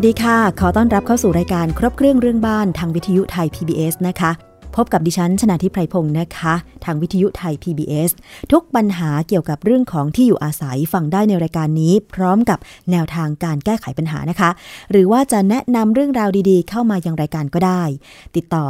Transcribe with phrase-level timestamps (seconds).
[0.00, 4.30] วัสดีค่ะ ขอต้อนรับเข้าสู่รายการครบเครื่องเรื่องบ้านทางวิทยุไทย PBS นะคะ
[4.76, 6.54] พบกับดิฉันชนะทิพไพรพงศ์นะคะ
[6.84, 8.10] ทางวิทยุไทย PBS
[8.52, 12.58] ทุกปัญหาเกี่ยวกับเรื่องของที่อยู่อาศัยฟังได้ในรายการนี้ พร้อมกับ
[12.90, 14.50] แนวทางการแก้ไขปัญหานะคะ
[14.90, 17.82] หรือว่าจะแนะนำเรื่องราวดีๆ เข้ามายังรายการก็ได้
[18.36, 18.66] ติดต่อ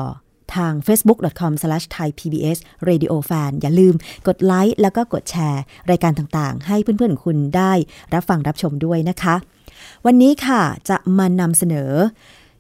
[0.55, 3.95] ทาง facebook.com/thaipbsradiofan อย่าลืม
[4.29, 7.73] กดไลค์แล้วก็กดแชร์ รายการต่างๆ ให้เพื่อนๆคุณได้
[8.15, 9.37] รับฟังรับชมด้วยนะคะ
[10.07, 11.93] วันนี้ค่ะจะมานำเสนอ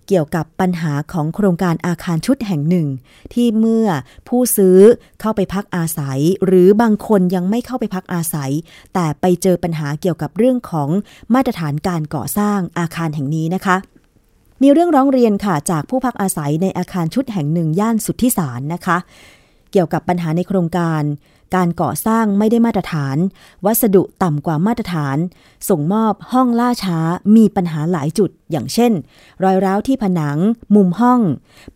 [0.09, 2.87] เกี่ยวกับปัญหาของโครงการอาคารชุดแห่งหนึ่ง
[3.34, 3.89] ที่เมื่อ
[4.29, 4.79] ผู้ซื้อ
[5.21, 8.53] เข้าไปพักอาศัย หรือบางคนยังไม่เข้าไปพักอาศัย
[8.95, 10.89] แต่ไปเจอปัญหาเกี่ยวกับเรื่องของ
[11.34, 13.77] มาตรฐานการก่อสร้างอาคารแห่งนี้นะคะ
[14.62, 18.99] มีเรื่องร้องเรียนค่ะจากผู้พักอาศัยในอาคารชุดแห่งหนึ่งย่านสุทธิสารนะคะ
[19.73, 21.03] เกี่ยวกับปัญหาในโครงการ
[21.55, 23.17] การก่อสร้างไม่ได้มาตรฐาน
[23.67, 25.17] วัสดุต่ำกว่ามาตรฐาน
[25.69, 26.99] ส่งมอบห้องล่าช้า
[27.37, 28.93] มีปัญหาหลายจุด อย่างเช่น
[29.45, 30.39] รอยร้าวที่ผนัง
[30.75, 31.21] มุมห้อง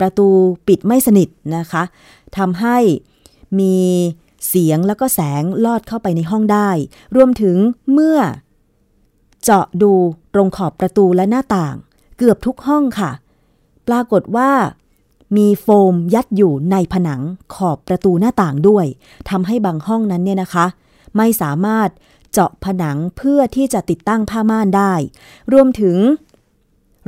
[0.01, 0.29] ประตู
[0.69, 1.83] ปิดไม่สนิทนะคะ
[2.37, 2.79] ทำให้
[3.59, 3.77] มี
[4.49, 6.71] เสียงแล้วก็แสงลอดเข้าไปในห้องได้
[7.17, 7.57] รวมถึง
[7.93, 8.19] เมื่อ
[9.43, 9.93] เจาะดู
[10.35, 11.77] ตรงขอบประตูและหน้าต่าง
[12.19, 13.11] เกือบทุกห้องค่ะ
[13.89, 14.51] ปรากฏว่า
[15.37, 17.21] มีโฟมยัดอยู่ในผนัง
[17.55, 18.87] ขอบประตูหน้าต่างด้วย
[19.31, 20.67] ทำให้บางห้องนั้นเนี่ยนะคะ
[21.17, 21.89] ไม่สามารถ
[22.33, 24.93] เจาะผนังเพื่อที่จะติดตั้งผ้าม่านได้
[25.53, 25.97] รวมถึง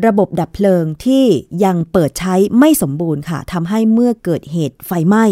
[0.06, 1.24] ระบบดับเพลิงที่
[1.64, 5.24] ยังเปิดใช้ไม่สมบูรณ์ค่ะทำให้เมื่อเกิดเหตุไฟไหม้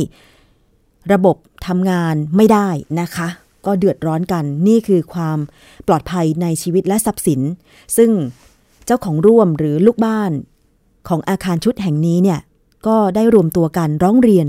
[1.12, 1.36] ระบบ
[1.66, 2.68] ทำงานไม่ได้
[3.00, 3.28] นะคะ
[3.66, 5.38] ก็เดือดร้อนกันนี่คือความ
[5.86, 7.40] ปลอดภัยในชีวิตและทรัพย์สิน
[7.96, 8.10] ซึ่ง
[8.86, 10.32] เจ้าของร่วมหรือลูกบ้าน
[11.08, 12.40] ของอาคารชุดแห่งนี้เนี่ย
[12.86, 14.46] ก็ได้รวมตัวกันร้องเรียน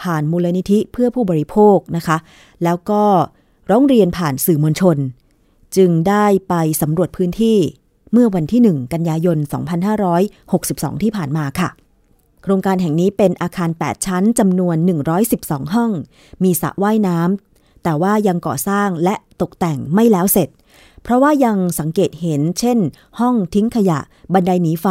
[0.00, 2.16] ผ่านมูลนิธิเพื่อผู้บริโภคนะคะ
[2.64, 3.02] แล้วก็
[3.70, 4.96] ร้องเรียนผ่านสื่อมวลชน
[5.76, 7.58] จึงได้ไปสำรวจพื้นที่
[8.12, 9.38] เมื่อวันที่ 1 กันยายน
[10.40, 11.68] 2562 ที่ผ่านมาค่ะ
[12.42, 14.76] โครงการแห่งนี้เป็นอาคาร 8 ชั้นจำนวน
[15.24, 15.90] 112 ห้อง
[16.42, 20.48] มีสระว่ายน้ำแต่ว่ายังก่อสร้างและตกแต่งไม่แล้วเสร็จ
[21.02, 22.78] เพราะว่ายังสังเกตเห็น เช่น
[23.20, 23.98] ห้องทิ้งขยะ
[24.32, 24.86] บันไดหนีไฟ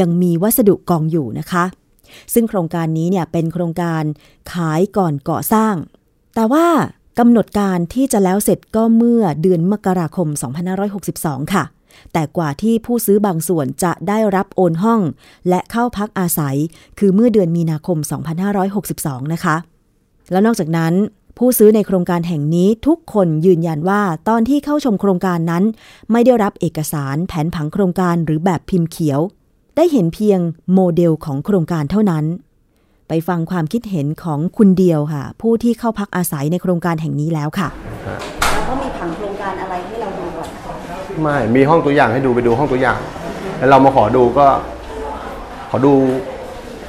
[0.00, 1.64] ยังมีวัสดุกองอยู่นะคะ
[2.34, 4.02] ซึ่งโครงการนี้เนี่ยเป็นโครงการ
[4.52, 5.74] ขายก่อนก่อสร้าง
[6.34, 6.66] แต่ว่า
[7.18, 10.28] กำหนดการที่จะแล้วเสร็จก็เมื่อเดือนมกราคม
[10.90, 11.64] 2562 ค่ะ
[12.12, 15.00] แต่กว่าที่ผู้ซื้อบางส่วนจะได้รับโอนห้อง
[15.48, 16.56] และเข้าพักอาศัย
[16.98, 17.98] คือเมื่อเดือนมีนาคม
[18.64, 19.56] 2562 นะคะ
[20.30, 20.94] แล้วนอกจากนั้น
[21.38, 25.64] ผู้ซื้อในโครงการแห่งนี้ทุกคนยืนยันว่าตอนที่เข้าชมโครงการนั้น
[26.12, 29.20] ไม่ได้รับเอกสารแผนผังโครงการหรือแบบพิมพ์เขียว
[29.76, 30.40] ได้เห็นเพียง
[30.74, 32.24] โมเดลของโครงการเท่านั้น
[33.08, 37.68] ไปฟังความคิดเห็นของคุณเดียวค่ะ ผู้ที่เข้าพักอาศัยในโครงการแห่งนี้แล้วค่ะ
[38.52, 40.48] แล้วก็มีผังโครงการอะไรให้เราดูก่อน
[41.22, 42.98] ไม่มีห้องตัวอย่างให้ดูไปดูห้องตัวอย่าง
[43.58, 44.46] แล้วเรามาขอดูก็
[45.70, 45.92] ขอดู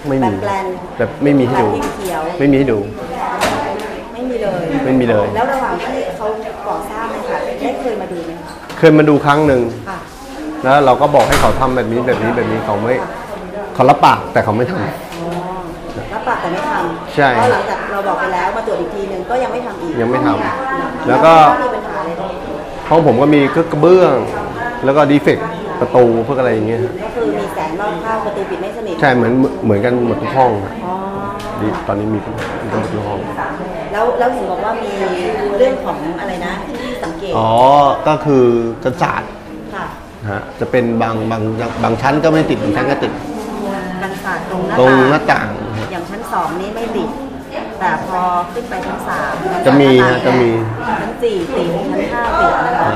[0.07, 0.65] ไม่แบมีบแปลน
[0.97, 2.79] แบบไม่มีให้แบบดูพิมพ์เขียวไม่มีให้ดู
[4.13, 6.25] ไม่มีเลยไม่มีเลย แล้วระหว่างที่เขา
[6.67, 9.97] ก่อสร้างเนี่ยค่ะได้เคยมาดูไหมคะเคยมาดูครั้งหนึ่งค่ะ
[10.63, 12.93] แล้วเราก็บอกให้เขาทำแบบนี้แบบนี้แบบนี้เขาไม่
[13.73, 14.87] เขารับปากแต่เขาไม่ทำอ๋อ
[16.13, 20.53] รับปากแต่ไม่ทำใช่เพราะหลังจากเราบอกไปแล้วมาตรวจอีกทีหนึ่งก็ยังไม่ทำอีกยังไม่ทำนะคะ
[21.07, 21.33] แล้วก็
[21.63, 22.31] มีปัญหาอะไรบ้าง
[22.89, 24.15] ห้องผมก็มีเครื่องกระเบื้อง
[24.85, 25.47] แล้วก็ดีเฟกต์
[25.79, 29.33] ประตูพวกอะไรอย่างเงี้ยก็คือมีแสงรอบเข้าประตูปิดไม่สนิทใช่เหมือน
[29.63, 30.93] เหมือนกันหมดทุกห้องอะอ๋อ
[31.61, 32.19] ดีตอนนี้มี
[32.63, 33.19] มีกันหมดทุกห้อง
[33.93, 34.91] แล้วแล้วเห็นบอกว่ามี
[35.57, 37.49] เรื่องของอะไรนะที่สังเกตอ๋อ
[38.07, 38.45] ก็คือ
[38.83, 39.36] กันศาสตร์ค่ะนะ
[40.31, 41.41] ฮะจะเป็นบางบาง
[41.83, 43.11] บางชั้นก็ไม่ติดบางชั้นก็ติด
[44.01, 45.47] กันศาสตร์ตรงหน้าตรงต่างหน้าต่าง
[45.91, 47.09] อย่างชั้นสองนี้ไม่ติด
[47.79, 48.19] แต่พอ
[48.53, 49.33] ขึ้นไปชั้นสาม
[49.65, 50.49] จะมีฮะจะมี
[51.01, 52.89] ชั้นสี่ติดชั้นห้าติดนะคะ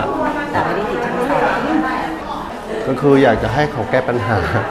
[0.51, 1.61] แต่ไม่ได้ติดชั้นสอง
[2.87, 4.63] ก็คืออยากจะให้เขาแก้ปัญหา ค่ะ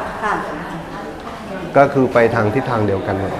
[1.76, 3.32] ก็คือไปทางทิศทางเดียวกันหมด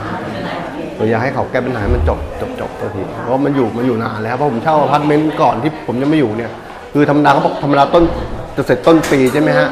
[0.97, 6.53] เราอยากให้เขาแก้ปัญหาให้มันจบจบจบสักทีเพราะมันอยู่มันอยู่นานแล้วเพราะผมเช่าอพาร์ตเมนต์ก่อนที่ผมยังไม่อยู่เนี่ย
[6.93, 8.05] คือธรรมดาเขาบอกธรรมดาต้น
[8.61, 9.69] จะเสร็จต้นปีใช่ไหมฮะ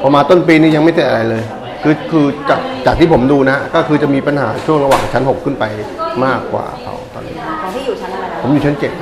[0.00, 1.42] พอมาต้นปีนี้ยังไม่เสร็จอะไรเลย
[1.82, 5.64] คือคือจากจากที่ผมดูนะฮะก็คือจะมีปัญหาช่วงระหว่างชั้น 6 ขึ้นไป
[6.24, 8.92] มากกว่าเขาตอนนี้ของที่อยู่ชั้นอะไรนะผมอยู่ชั้นเจ็ด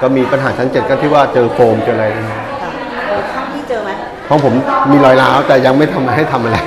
[0.00, 2.38] ก็มีปัญหาชั้นเจ็ดก็ที่ว่าเจอโฟมเจออะไรนะค่ะ
[3.08, 3.90] เออข้างที่เจอไหม
[4.28, 4.54] ห้องผม
[4.90, 6.58] มีรอยร้าวแต่ยังไม่ทำให้ทำอะไร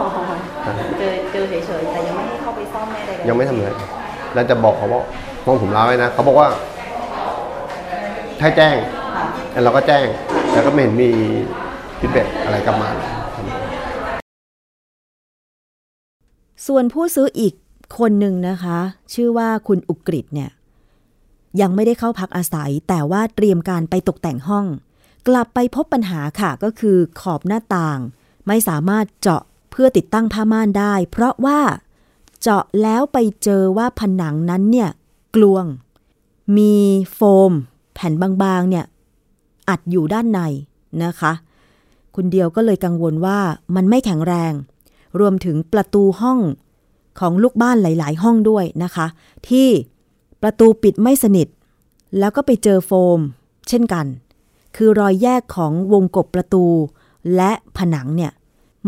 [0.00, 3.68] อ๋อเจอเจอเฉยๆแต่ยังไม่ให้เข้าไปซ่อมไม่อะไรเลยยังไม่ทำอะไร
[4.34, 5.02] แล้วจะบอกเขาว่า
[5.44, 6.48] ห้องผมร้าวไว้นะเขาบอกว่า
[8.40, 8.76] ถ้าแจ้ง
[9.14, 10.06] ค่ะแล้วเราก็แจ้ง
[10.52, 11.10] แล้วก็ไม่เห็นมี
[11.98, 12.90] ฟีดแบ็อะไรกลับมา
[16.66, 17.54] ส่วนผู้ซื้ออีก
[17.98, 18.78] คนหนึ่งนะคะ
[19.14, 20.50] ชื่อว่าคุณอุกฤษเนี่ย
[21.60, 24.66] ยังไม่ได้เข้าพักอาศัย แต่ว่าเตรียมการไปตกแต่งห้อง
[25.28, 27.98] กลับไปพบปัญหาค่ะก็คือขอบหน้าต่าง
[28.46, 31.60] ไม่สามารถเจาะเพื่อติดตั้งผ้าม่านได้ เพราะว่า
[32.40, 34.90] เจาะแล้วไปเจอว่าผนังนั้นเนี่ย
[35.36, 35.64] กลวง
[36.56, 36.74] มี
[37.14, 37.52] โฟม
[37.94, 38.84] แผ่นบางๆเนี่ย
[39.70, 40.40] อัดอยู่ด้านใน
[41.04, 41.32] นะคะ
[42.14, 43.38] คุณเดียวก็เลยกังวลว่า
[43.74, 44.52] มันไม่แข็งแรง
[45.20, 46.38] รวมถึงประตูห้อง
[47.20, 49.06] ของลูกบ้านหลาย ๆ ห้องด้วยนะคะ
[49.48, 49.68] ที่
[50.42, 51.48] ประตูปิดไม่สนิท
[52.18, 53.18] แล้วก็ไปเจอโฟม
[53.68, 54.06] เช่นกัน
[54.76, 56.64] คือรอยแยกของวงกบประตู
[57.36, 58.32] และผนังเนี่ย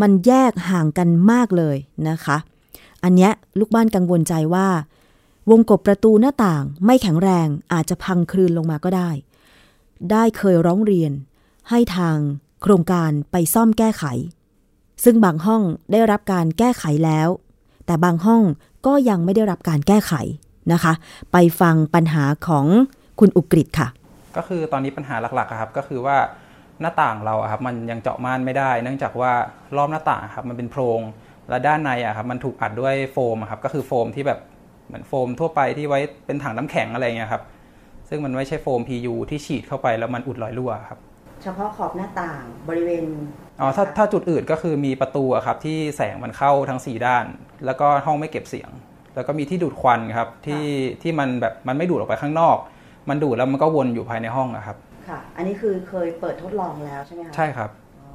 [0.01, 1.77] มันแยกห่างกันมากเลย
[2.09, 2.37] นะคะ
[3.05, 4.69] อันเนี้ยลูกบ้านกังวลใจว่า
[5.51, 9.11] วงกบประตูหน้าต่างไม่แข็งแรงอาจจะพังคลืนลงมาก็ได้
[10.11, 11.13] ได้เคยร้องเรียน
[11.71, 12.17] ให้ทาง
[12.63, 14.05] โครงการไปซ่อมแก้ไข
[15.05, 17.29] ซึ่งบางห้องได้รับการแก้ไขแล้ว
[17.87, 18.43] แต่บางห้อง
[18.87, 20.13] ก็ยังไม่ได้รับการแก้ไข
[20.73, 20.93] นะคะ
[21.33, 22.67] ไปฟังปัญหาของ
[23.21, 23.89] คุณอุกฤษค่ะ
[24.37, 26.17] ก็คือตอนนี้ปัญหาหลักๆครับก็คือว่า
[26.81, 29.33] หน้าต่างเราครับมันยังเจาะม่านไม่ได้ เนื่องจากว่า
[29.77, 31.01] รอบหน้าต่างครับมันเป็นโพรง
[31.49, 34.39] และด้านในอะครับมันถูกอัดด้วยโฟมครับก็คือโฟมที่แบบ
[34.87, 37.43] เหมือนโฟมทั่วไปที่ไว้เป็นถังน้ำแข็งอะไรเงี้ยครับ
[38.13, 40.99] ซึ่งมันไม่ใช่โฟม PU ที่ฉีดเข้าไปแล้วมันอุดรอยรั่วครับ
[41.43, 43.05] เฉพาะขอบหน้าต่างบริเวณ
[43.61, 47.25] อ๋อถ้าถ้าจุดอื่นก็คือมีประตูอะครับที่แสงมันเข้าทั้ง 4 ด้าน
[47.67, 48.71] แล้วก็ห้องไม่เก็บเสียง
[49.15, 50.65] แล้วก็มีที่ดูดควันครับที่
[51.03, 52.57] ที่มันแบบมันไม่ดูดออกไปข้างนอก
[53.09, 54.77] มันดูดแล้วมันก็วนอยู่ภายในห้องอะครับ
[55.09, 58.11] ค่ะ อันนี้คือเคยเปิดทดลองแล้วใช่ไหมคะใช่ครับอ๋อ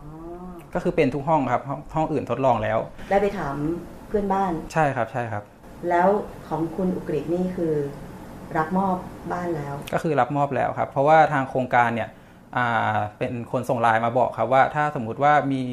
[0.74, 2.78] ก็คือเป็นทุกห้องครับห้องห้องอื่นทดลองแล้ว
[3.10, 3.56] ได้ไปถาม
[4.08, 5.44] เพื่อนบ้านใช่ครับใช่ครับ
[5.90, 6.08] แล้ว
[6.48, 7.74] ของคุณอุกฤษนี่คือ
[8.58, 8.96] รับมอบ
[9.32, 12.10] บ้านแล้ว ก็คือรับมอบแล้วครับ เพราะว่าทางโครงการเนี่ย
[12.56, 15.64] อ่าเป็นคนส่งไลน์มาบอกครับว่าถ้าสมมุติว่ามี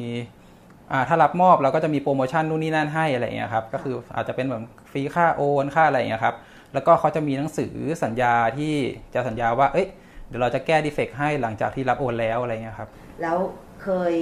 [0.91, 6.35] อ่าถ้ารับมอบเราก็จะมีโปรโมชั่นนู่นนี่นั่นให้อะไรอย่างเงี้ยครับก็คืออาจจะเป็นแบบฟรีค่าโอนค่าอะไรอย่างเงี้ยครับ
[6.73, 8.73] แล้วก็เขาจะมีหนังสือสัญญาที่
[9.13, 9.87] จะสัญญาว่าเอ้ย
[10.27, 12.89] เดี๋ยวเราจะแก้ดีเฟกต์ให้หลังจากที่รับโอนแล้วอะไรเงี้ยครับ
[13.21, 13.37] แล้ว
[13.83, 14.13] เคย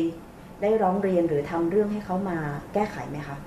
[0.62, 2.38] ได้ร้องเรียนหรือทำเรื่องให้เขามา
[2.74, 3.38] แก้ไขไหมคะ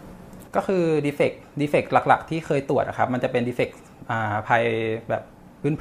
[0.56, 3.76] ก็คือดีเฟกต์ดีเฟกต์หลัก ๆ ที่เคยตรวจอะครับมันจะเป็นดีเฟกต์
[4.48, 4.64] ภาย
[5.08, 5.22] แบบ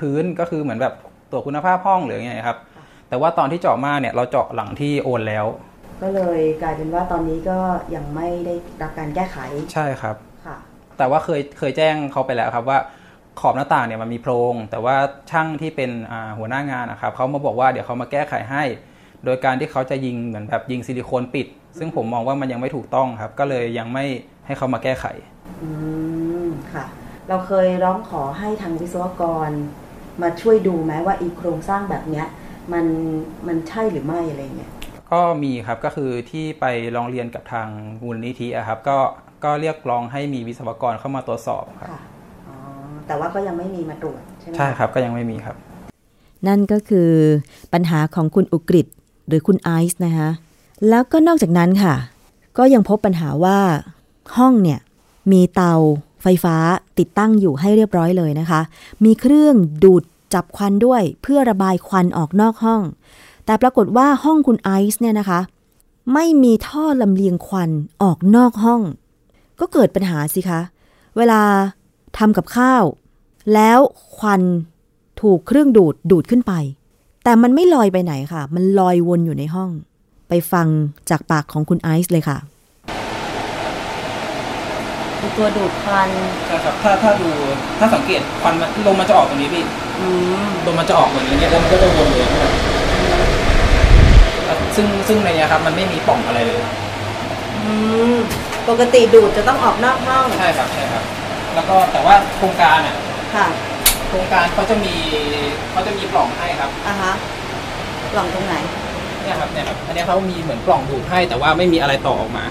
[0.02, 0.94] พื้นๆก็คือเหมือนแบบ
[1.32, 2.58] ตรวจคุณภาพห้องหรือไงครับ
[3.10, 5.46] แต่ว่าตอนที่เจาะมาเนี่ยเราเจาะหลังที่โอนแล้ว
[6.02, 7.60] ก็เลยกลายเป็นว่าตอนนี้ก็
[7.96, 9.38] ยังไม่ได้รับการแก้ไข
[9.74, 10.16] ใช่ครับ
[10.46, 10.58] ค่ะ
[10.98, 12.80] แต่ว่าเคยเคยแจ้งเขาไปแล้วครับว่า
[13.42, 14.96] ขอบหน้าต่างเนี่ยมันมีโพรง แต่ว่า
[15.32, 18.64] ช่างที่เป็นอ่าหัวหน้างานนะครับเขามาบอกว่าเดี๋ยวเขามาแก้ไขให้
[19.26, 24.06] โดยการที่เขาจะยิงเหมือนแบบยิงซิลิโคนปิด ซึ่งผมมองว่ามันยังไม่ถูกต้องครับ ก็เลยยังไม่
[24.46, 25.06] ให้เขามาแก้ไข
[25.64, 25.70] อื
[26.46, 26.86] มค่ะ
[27.30, 29.50] เราเคยร้องขอให้ทางวิศวกร
[30.22, 32.28] มาช่วยดูไหมว่าอีโครงสร้างแบบเนี้ย
[32.74, 32.86] มัน
[33.48, 34.72] มันใช่หรือไม่อะไรเงี้ย
[35.12, 36.66] ก็มีครับก็คือที่ไป
[36.96, 37.68] ร้องเรียนกับทาง
[38.02, 38.98] มูลนิธิอะครับ ก็
[39.44, 42.02] ก็เรียกร้องให้มีวิศวกรเข้ามาตรวจสอบครับค่ะ
[42.48, 42.56] อ๋อ
[43.08, 45.56] แต่ว่าก็ยังไม่มีมาตรวจใช่ไหมใช่ครับก็ยังไม่มีครับ
[46.48, 47.12] นั่นก็คือ
[47.74, 48.88] ปัญหาของคุณอุกฤษ
[49.28, 50.30] หรือคุณไอซ์นะคะ
[50.90, 51.96] แล้วก็นอกจากนั้นค่ะ
[52.58, 53.60] ก็ยังพบปัญหาว่า
[54.38, 54.80] ห้องเนี่ย
[55.32, 55.76] มีเตา
[56.28, 56.56] ไฟฟ้า
[57.00, 58.62] ติดตั้งอยู่ให้เรียบร้อยเลยนะคะ
[59.06, 60.04] มีเครื่องดูด
[60.34, 62.82] จับควันด้วยเพื่อระบายควันออกนอกห้อง
[63.46, 65.40] แต่ปรากฏว่าห้องคุณไอซ์เนี่ยนะคะ
[66.14, 67.70] ไม่มีท่อลำเลียงควัน
[68.04, 68.82] ออกนอกห้อง
[69.60, 70.62] ก็เกิดปัญหาสิคะ
[71.18, 71.42] เวลา
[72.18, 72.84] ทำกับข้าว
[73.54, 73.80] แล้ว
[74.18, 74.42] ควัน
[75.22, 76.54] ถูกเครื่องดูดดูดขึ้นไป
[77.24, 79.70] แต่มันไม่ลอยไปไหนค่ะ มันลอยวนอยู่ในห้อง
[80.30, 80.68] ไปฟัง
[81.10, 82.38] จากปากของคุณไอซ์เลยค่ะ
[85.38, 86.10] ตัวดูดควัน
[86.48, 87.30] ใช่ครับถ้าถ้าดู
[87.80, 89.64] ถ้าสังเกตควันมันลมมันจะออกตรงนี้พี่
[90.00, 90.08] อื
[90.48, 92.28] มลมมันจะออกเหมือนอย่างเงี้ยแล้วมันก็จะวนเลย
[94.76, 96.62] ซึ่งซึ่งในเนี้ยครับมันไม่มีปล่องอะไรเลย
[97.66, 97.74] อื
[98.14, 98.16] ม
[98.70, 101.04] ปกติดูดจะต้องออกนอกห้องใช่ครับใช่ครับ
[101.56, 102.96] แล้วก็แต่ว่าโครงการอะ
[103.36, 103.48] ค่ะ
[104.10, 104.96] โครงการเขาจะมี
[105.72, 107.14] เขาจะมีปล่องให้ครับอะฮะ
[108.14, 108.56] กล่องตรงไหน
[109.24, 112.46] เนี่ยครับเนี่ยครับอันเนี้ยเขามีเหมือนปล่องดูดให้แต่ว่าไม่มีอะไรต่อออกมา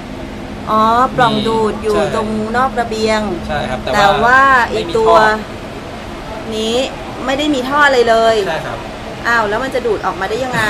[0.71, 0.83] อ๋อ
[1.17, 4.41] ปล่องดูดอยู่ใช่ ตรงนอกระเบียง ใช่ครับ แต่แต่ว่า
[4.73, 6.77] อีไม่กมีตัว ท่อนี้
[7.25, 8.79] ไม่ได้มีท่ออะไรเลยใช่ครับ
[9.29, 10.63] อ้าว แล้วมันจะดูดออกมาได้ยังไง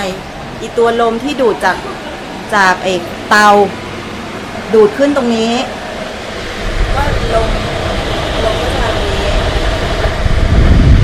[0.60, 1.76] อีตัวลมที่ดูดจาก
[2.54, 3.48] จากเอกเตา
[4.74, 5.54] ดูดขึ้นตรงนี้
[6.94, 7.02] ก็
[7.34, 7.48] ลม
[8.44, 9.28] ลมก็จะมาตรงนี้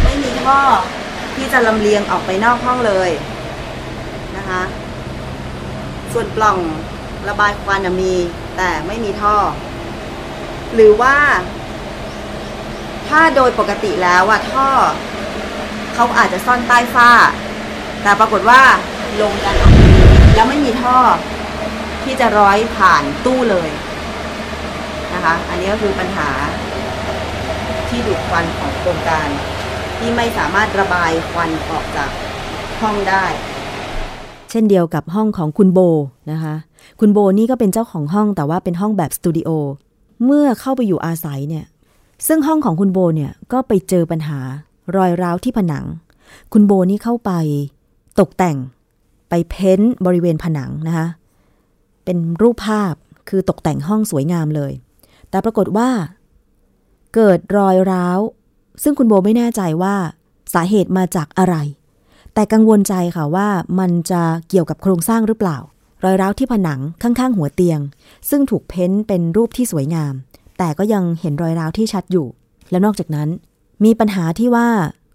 [0.05, 0.61] ไม่มีท่อ
[1.37, 3.11] ที่จะลำเลียงออกไปนอกห้องเลย
[4.37, 4.63] นะคะ
[6.13, 6.59] ส่วนปล่อง
[7.29, 8.15] ระบายควันมี
[8.57, 9.37] แต่ไม่มีท่อ
[10.75, 11.17] หรือว่า
[13.09, 14.69] ถ้าโดยปกติแล้วอะท่อ
[15.95, 17.11] เขาอาจจะซ่อนใต้ฝ้า
[18.03, 18.63] แต่ปรากฏว่า
[19.21, 19.73] ลงกันออก
[20.35, 20.99] แล้วไม่มีท่อ
[22.05, 23.71] ที่จะร้อยผ่านตู้เลย
[25.15, 26.31] นะคะ อันนี้ก็คือปัญหา
[27.89, 29.29] ที่ดูดควันของโครงการ
[29.99, 32.11] ที่ไม่สามารถระบายควันออกจาก
[32.81, 33.25] ห้องได้
[34.51, 35.81] เช่นเดียวกับห้องของคุณโบ
[36.31, 36.55] นะคะ
[37.01, 39.51] คุณโบนี่ก็เป็นเจ้าของห้องแต่ว่าเป็นห้องแบบสตูดิโอ
[40.25, 41.67] เมื่อเข้าไปอยู่อาศัยเนี่ย
[42.27, 44.39] ซึ่งห้องของคุณโบเนี่ยก็ไปเจอปัญหา
[44.97, 45.85] รอยร้าวที่ผนัง
[46.53, 47.31] คุณโบนี่เข้าไป
[48.21, 48.57] ตกแต่ง
[49.29, 51.07] ไปเพ้นท์บริเวณผนังนะคะ
[52.05, 52.95] เป็นรูปภาพ
[53.29, 54.73] คือตกแต่งห้องสวยงามเลย
[55.31, 55.89] แต่ปรากฏว่า
[57.15, 58.19] เกิดรอยร้าว
[58.83, 59.95] ซึ่งคุณโบไม่แน่ใจว่า
[60.55, 61.57] สาเหตุมาจากอะไร
[62.35, 65.59] แต่กังวลใจค่ะว่ามันจะเกี่ยวกับโครงสร้างหรือเปล่า
[66.05, 67.81] รอยร้าวที่ผนังข้างๆ หัวเตียง
[68.31, 70.15] ซึ่งถูกเพ้นท์เป็นรูปที่สวยงาม
[70.59, 72.27] แต่ก็ยังเห็นรอยร้าวที่ชัดอยู่
[72.71, 73.29] และนอกจากนั้น
[73.85, 74.69] มีปัญหาที่ว่า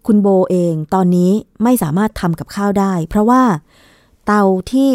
[0.07, 1.31] คุณโบเองตอนนี้
[1.63, 3.43] ไม่สามารถทำกับข้าวได้ เพราะว่า
[4.25, 4.91] เตาที่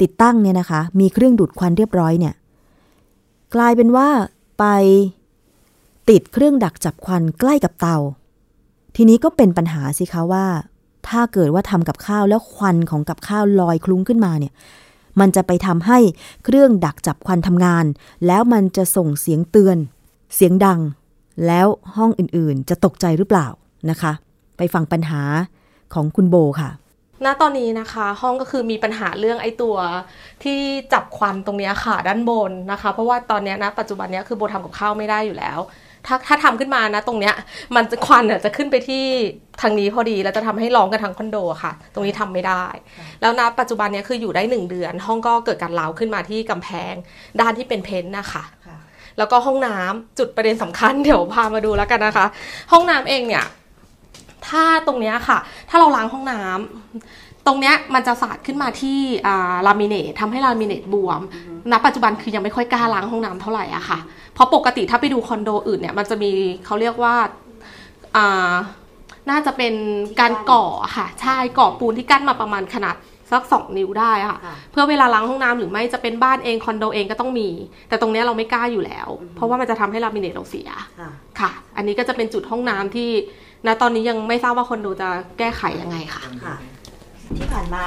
[0.00, 2.34] ติดตั้งเนี่ยนะคะ มีเครื่องดูดควันเรียบร้อยเนี่ย
[3.54, 4.08] กลายเป็นว่า
[4.58, 4.64] ไป
[6.10, 7.96] ติดเครื่องดักจับควันใกล้กับเตา
[8.96, 10.46] ทีนี้ก็เป็นปัญหาสิคะว่า
[11.08, 14.52] ถ้าเกิดว่าทำกับข้าวแล้วควันของกับข้าวลอยคลุ้งขึ้นมาเนี่ย
[15.20, 15.98] มันจะไปทำให้
[16.44, 17.84] เครื่องดักจับควันทำงาน
[18.26, 19.78] แล้วมันจะส่งเสียงเตือน
[20.34, 20.80] เสียงดัง
[21.46, 23.48] แล้วห้องอื่นๆ จะตกใจหรือเปล่า
[23.90, 24.12] นะคะ
[24.56, 25.22] ไปฟังปัญหา
[25.94, 26.70] ของคุณโบค่ะ
[27.24, 29.76] ณตอนนี้นะคะห้องก็คือมีปัญหาเรื่องไอ้ตัว
[30.44, 30.58] ที่
[30.92, 35.58] จับควันตรงนี้ค่ะด้านบนนะคะ เพราะว่าตอนนี้นะปัจจุบันนี้คือโบทำกับข้าวไม่ได้อยู่แล้ว
[36.08, 37.34] ถ้าถ้าทำขึ้นมานะตรงเนี้ย
[37.76, 39.04] มันจะควันอะจะขึ้นไปที่
[39.62, 42.64] ทางนี้พอดีแล้วจะทำให้ร้องกันทั้งคอนโดอะค่ะ ตรงนี้ทำไม่ได้
[43.20, 46.94] แล้วนะปัจจุบันเนี้ยคืออยู่ได้หนึ่งเดือน ห้องก็เกิดการร้าวขึ้นมาที่กำแพง
[47.40, 48.78] ด้านที่เป็นเพ้นท์นะคะค่ะ
[49.18, 52.26] แล้วก็ห้องน้ำจุดประเด็นสำคัญเดี๋ยวพามาดูแล้วกันนะคะ
[52.72, 53.44] ห้องน้ำเองเนี่ย
[54.48, 55.38] ถ้าตรงเนี้ยค่ะ
[55.68, 61.20] ถ้าเราล้างห้องน้ำ ตรงเนี้ยมันจะสาดขึ้นมาที่อ่าลามิเนตทำให้ลามิเนตบวม
[61.72, 63.98] ณปัจจุบันคือยังไม่ค่อยกล้าล้างห้องน้ำเท่าไหร่อะค่ะ
[64.34, 66.30] เพราะปกติถ้าไปดูคอนโดอื่นเนี่ยมันจะมี
[66.64, 67.14] เขาเรียกว่า
[68.16, 68.54] อ่า
[69.30, 69.74] น่าจะเป็น
[70.20, 70.64] การก่อ
[70.96, 72.96] ค่ะใช่ก่อปูนที่กั้นมาประมาณขนาด
[73.32, 77.48] สักสองนิ้วได้ค่ะค่ะเพื่อเวลาล้างห้องน้ำหรือไม่จะเป็นบ้านเองคอนโดเองก็ต้องมี
[77.88, 80.68] แต่ตรงเนี้ยเราไม่กล้าอยู่แล้ว เพราะว่ามันจะทำให้ลามิเนตเราเสีย
[81.00, 83.10] ค่ะค่ะ อันนี้ก็จะเป็นจุดห้องน้ำที่
[83.66, 86.56] ณตอนนี้ยังไม่ทราบว่าคอนโดจะแก้ไขยังไงค่ะค่ะ
[87.36, 87.84] ที่ผ่านมา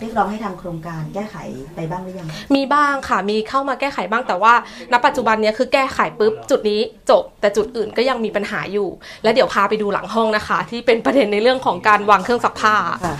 [0.00, 1.36] เรียกร้องให้ทางโครงการแก้ไข
[1.74, 4.54] ไปบ้างหรือยัง มีบ้างค่ะ มีเข้ามาแก้ไขบ้างแต่ว่า
[4.92, 8.88] ณ ปัจจุบันเนี้ยคือแก้ไขปุ๊บจุดนี้จบ แต่จุดอื่นก็ยังมีปัญหาอยู่
[9.22, 12.74] แล้วเดี๋ยวพาไปดูหลังห้องนะคะ ที่เป็นประเด็นในเรื่องของการวางเครื่องซักผ้า
[13.04, 13.16] ค่ะ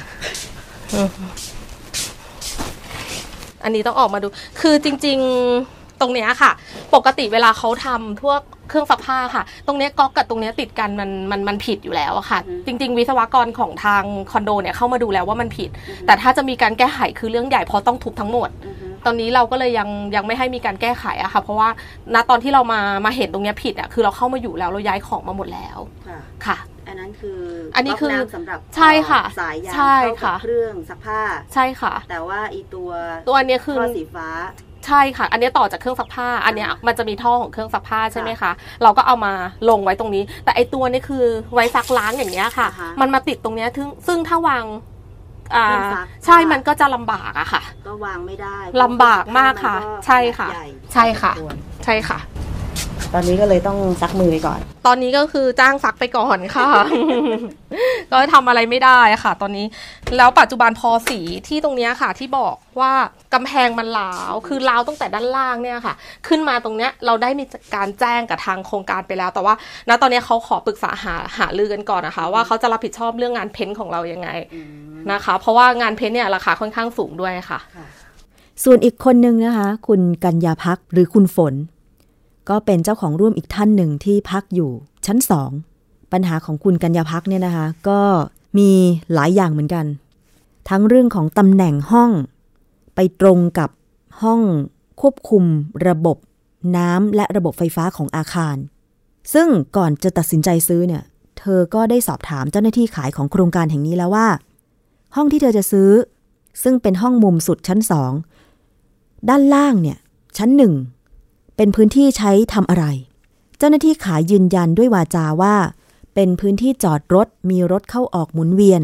[3.64, 4.26] อันนี้ต้องออกมาดู
[4.60, 6.50] คือจริง ๆ ตรงเนี้ยค่ะ
[6.94, 15.70] ปกติเวลาเขาทำพวกเครื่องซักผ้าค่ะ ตรงเนี้ยก๊อกกับตรงเนี้ยติดกันมันมันมันผิดอยู่แล้วอะค่ะจริง ๆ วิศวกรของทางคอนโดเนี่ยเข้ามาดูแล้วว่ามันผิด
[16.06, 18.48] แต่ถ้าจะมีการแก้ไขคือเรื่องใหญ่เพราะต้องทุบทั้งหมด
[19.06, 21.68] ตอนนี้เราก็เลยยังยังไม่ให้มีการแก้ไขอะค่ะ เพราะว่า
[22.14, 25.78] ณตอนที่เรามามาเห็นตรงเนี้ยผิดอะคือเราเข้ามาอยู่แล้วเราย้ายของมาหมดแล้ว
[26.08, 27.40] ค่ะ ค่ะ อันนั้นคือ
[27.74, 31.20] อัอันนี้คือสำหรับใช่ค่ะสายยางใช่เข้ากับค่ะ เครื่องซักผ้า
[31.54, 32.90] ใช่ค่ะ แต่ว่าอีตัว
[33.28, 34.28] ตัวเนี้ยคือ ท่อสีฟ้า
[34.86, 38.50] ใช่ค่ะ อันเนี้ยต่อจากเครื่องซักผ้า อันเนี้ยมันจะมีท่อของเครื่องซักผ้าใช่ไหมคะ
[38.82, 39.32] เราก็เอามา
[39.70, 44.64] ลงไว้ตรงนี้ แต่ไอตัวนี้คือไว้ซักล้างอย่างเงี้ยค่ะอ่าฮะมันมาติดตรงเนี้ยซึ่งซึ่งถ้าวาง
[45.56, 52.18] อ่าเครื่องซักใช่ มันก็จะลำบากอะค่ะ ก็วางไม่ได้ลำบากมากค่ะเพราว่าใช่ค่ะขนาดใหญ่ใช่ค่ะพอสมวรใช่ค่ะ
[53.14, 56.68] ตอนนี้ก็เลยต้องซักมือไปก่อน ตอนนี้ก็คือจ้างซักไปก่อนค่ะ
[58.12, 59.66] ก็ทำอะไรไม่ได้ค่ะ ตอนนี้
[60.16, 62.92] แล้วปัจจุบันพอสีที่ตรงเนี้ยค่ะ ที่บอกว่า
[63.34, 65.94] กำแพงมันลาว คือลาวตั้งแต่ด้านล่างเนี่ยค่ะ
[66.28, 67.44] ขึ้นมาตรงเนี้ยเราได้มี
[67.76, 69.54] การแจ้งกับทางโครงการไปแล้ว แต่ว่า
[69.88, 74.28] ณตอนเนี้ยเขาขอปรึกษาหาหาลือกันก่อนนะคะ ว่าเขาจะรับผิดชอบเรื่องงานเพ้นท์ของเรายังไง
[75.12, 77.60] นะคะ เพราะว่างานเพ้นท์เนี่ยราคาค่อนข้างสูงด้วยค่ะ
[78.64, 81.54] ส่วนอีกคนนึงนะคะ คุณกัญญาพักหรือคุณฝน
[82.48, 84.70] ก็เป็นเจ้าของร่วมอีกท่านหนึ่งที่พักอยู่
[85.06, 85.50] ชั้นสอง
[86.12, 88.00] ปัญหาของคุณกัญญาพักเนี่ยนะคะ ก็
[88.58, 88.70] มี
[89.14, 89.84] หลายอย่างเหมือนกัน
[90.68, 92.10] ทั้งเรื่องของตำแหน่งห้อง
[92.94, 93.70] ไปตรงกับ
[94.22, 94.40] ห้อง
[95.00, 95.44] ควบคุม
[95.88, 96.16] ระบบ
[96.76, 98.56] น้ำและระบบไฟฟ้าของอาคาร
[99.32, 101.02] ซึ่งก่อนจะตัดสินใจซื้อเนี่ย
[101.38, 104.28] เธอก็ได้สอบถามเจ้าหน้าที่ขายของโครงการแห่งนี้แล้วว่า
[105.16, 105.90] ห้องที่เธอจะซื้อ
[106.62, 108.12] ซึ่งเป็นห้องมุมสุดชั้นสอง
[109.28, 109.98] ด้านล่างเนี่ย
[110.38, 110.72] ชั้นหนึ่ง
[111.62, 112.84] เป็นพื้นที่ใช้ทำอะไร
[113.58, 115.54] เจ้าหน้าที่ขายยืนยันด้วยวาจาว่า
[116.14, 118.82] เป็นพื้นที่จอดรถมีรถเข้าออกหมุนเวียน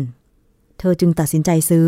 [0.79, 1.87] เธอจึงตัดสินใจซื้อ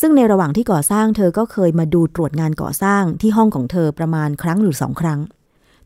[0.00, 5.20] ซึ่งในระหว่างที่ก่อสร้างเธอก็เคยมาดูตรวจงานก่อสร้างที่ห้องของเธอประมาณครั้งหรือสองครั้ง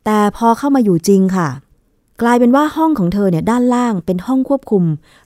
[0.04, 1.48] แต่พอเข้ามาอยู่จริงค่ะ
[2.22, 4.84] กลายเป็นว่าห้องของเธอเนี่ยด้านล่างเป็นห้องควบคุม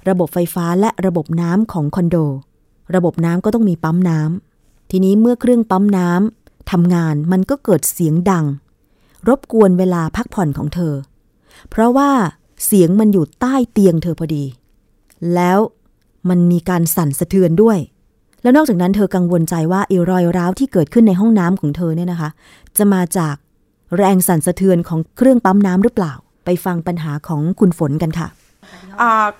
[0.08, 2.16] ระบบไฟฟ้าและระบบน้ำของคอนโด
[2.94, 8.46] ระบบน้ำก็ต้องมีปั๊มน้ำทีนี้เมื่อเครื่องปั๊มน้ำทำงานมันก็เกิดเสียงดัง
[9.28, 10.94] รบกวนเวลาพักผ่อนของเธอ
[11.70, 12.10] เพราะว่า
[12.64, 14.44] เสียงมันอยู่ใต้เตียงเธอพอดี
[15.34, 15.58] แล้ว
[16.28, 17.78] มันมีการสั่นสะเทือนด้วย
[18.42, 22.30] แล้วนอกจากนั้นเธอกังวลใจว่าอรอยร้าวที่เกิดขึ้นในห้องน้ำของเธอเนี่ยนะคะ
[22.76, 23.34] จะมาจาก
[23.96, 26.12] แรงสั่นสะเทือนของเครื่องปั๊มน้ำหรือเปล่า
[26.44, 28.28] ไปฟังปัญหาของคุณฝนกันค่ะ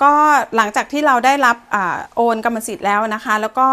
[0.03, 0.13] ก็
[0.57, 1.77] หลังจากที่เราได้รับอ
[2.17, 3.69] โอนกรรมสิทธิ์แล้วนะคะ แล้วก็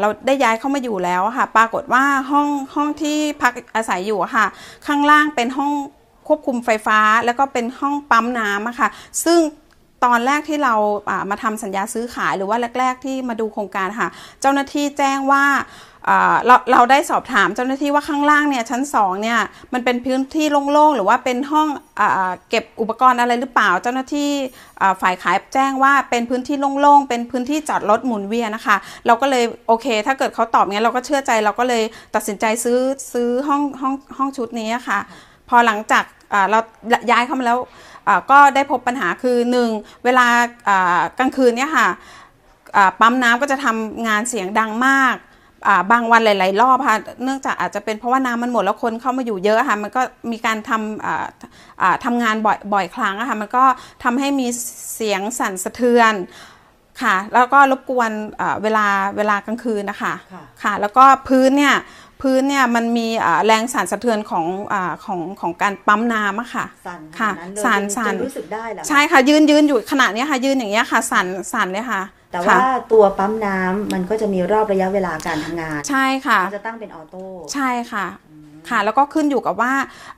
[0.00, 4.46] เราได้ย้ายเข้ามาอยู่แล้วค่ะ ปรากฏว่าห้องห้องที่พักอาศัยอยู่ค่ะ
[4.86, 5.72] ข้างล่างเป็นห้อง
[6.28, 8.88] ควบคุมไฟฟ้า แล้วก็เป็นห้องปั๊มน้ำค่ะ
[9.24, 9.40] ซึ่ง
[10.04, 10.74] ตอนแรกที่เรา
[11.30, 14.08] มาทำสัญญาซื้อขายหรือว่าแรก ๆ ที่มาดูโครงการค่ะ
[14.40, 15.44] เจ้าหน้าที่แจ้งว่า
[16.46, 19.38] เราเราได้สอบถามเจ้าหน้าที่ว่าข้างล่างเนี่ยชั้นสองเนี่ย
[19.72, 21.68] มันเป็นพื้นที่โล่งๆหรือว่าเป็นห้อง
[22.00, 22.02] อ
[22.50, 24.30] เก็บอุปกรณ์อะไรหรือเปล่า เจ้าหน้าที่
[25.00, 31.82] ฝ่ายขายแจ้งว่าเป็นพื้นที่โล่งๆเป็นพื้นที่จอดรถหมุนเวียนนะคะ เราก็เลยโอเค ถ้าเกิดเขาตอบงั้นเราก็เชื่อใจเราก็เลย
[32.14, 32.78] ตัดสินใจซื้อ
[33.12, 34.98] ซื้อห้องห้องห้องชุดนี้ค่ะ
[35.48, 36.04] พอหลังจาก
[36.50, 36.58] เรา
[37.10, 37.58] ย้ายเข้ามาแล้ว
[38.30, 39.68] ก็ได้พบปัญหาคือหนึ่ง
[40.04, 40.26] เวลา
[40.68, 41.88] อ่ากลางคืนเนี่ยค่ะ
[42.76, 45.16] อ่าปั๊มน้ำก็จะทำงานเสียงดังมาก
[45.68, 51.26] อ่าบางวันหลาย ๆ รอบค่ะเนื่องจากอาจจะเป็นเพราะว่าน้ำมันหมดแล้วคนเข้ามาอยู่เยอะค่ะมันก็มีการทำอ่า
[51.82, 53.64] อ่าทำงานบ่อยบ่อยครั้งอะค่ะมันก็
[54.04, 54.46] ทำให้มี
[54.94, 56.14] เสียงสั่นสะเทือน
[57.02, 61.74] ค่ะ แล้วก็รบกวนอ่าเวลาเวลากลางคืนนะคะค่ะค่ะแล้วก็พื้นเนี่ย
[62.22, 72.02] พื้นเนี่ยมันมีอ่าแรงสั่นสะเทือนของอาของของการปั๊มน้ำอะค่ะสั่นค่ะขนาดนั้นเลยสั่นจนสั่นจนรู้สึกได้เหรอคะใช่ค่ะยืนยืนอยู่ขนาดเนี้ยค่ะยืนอย่างเงี้ยค่ะสั่นสั่นเลยค่ะ
[72.32, 77.22] แต่ค่ะว่าตัวปั๊มน้ำมันก็จะมีรอบระยะเวลาการทำงาน ใช่ค่ะมันจะตั้งเป็นออโต้
[77.54, 78.06] ใช่ค่ะ
[78.70, 79.72] ค่ะ แล้วก็ขึ้นอยู่กับว่า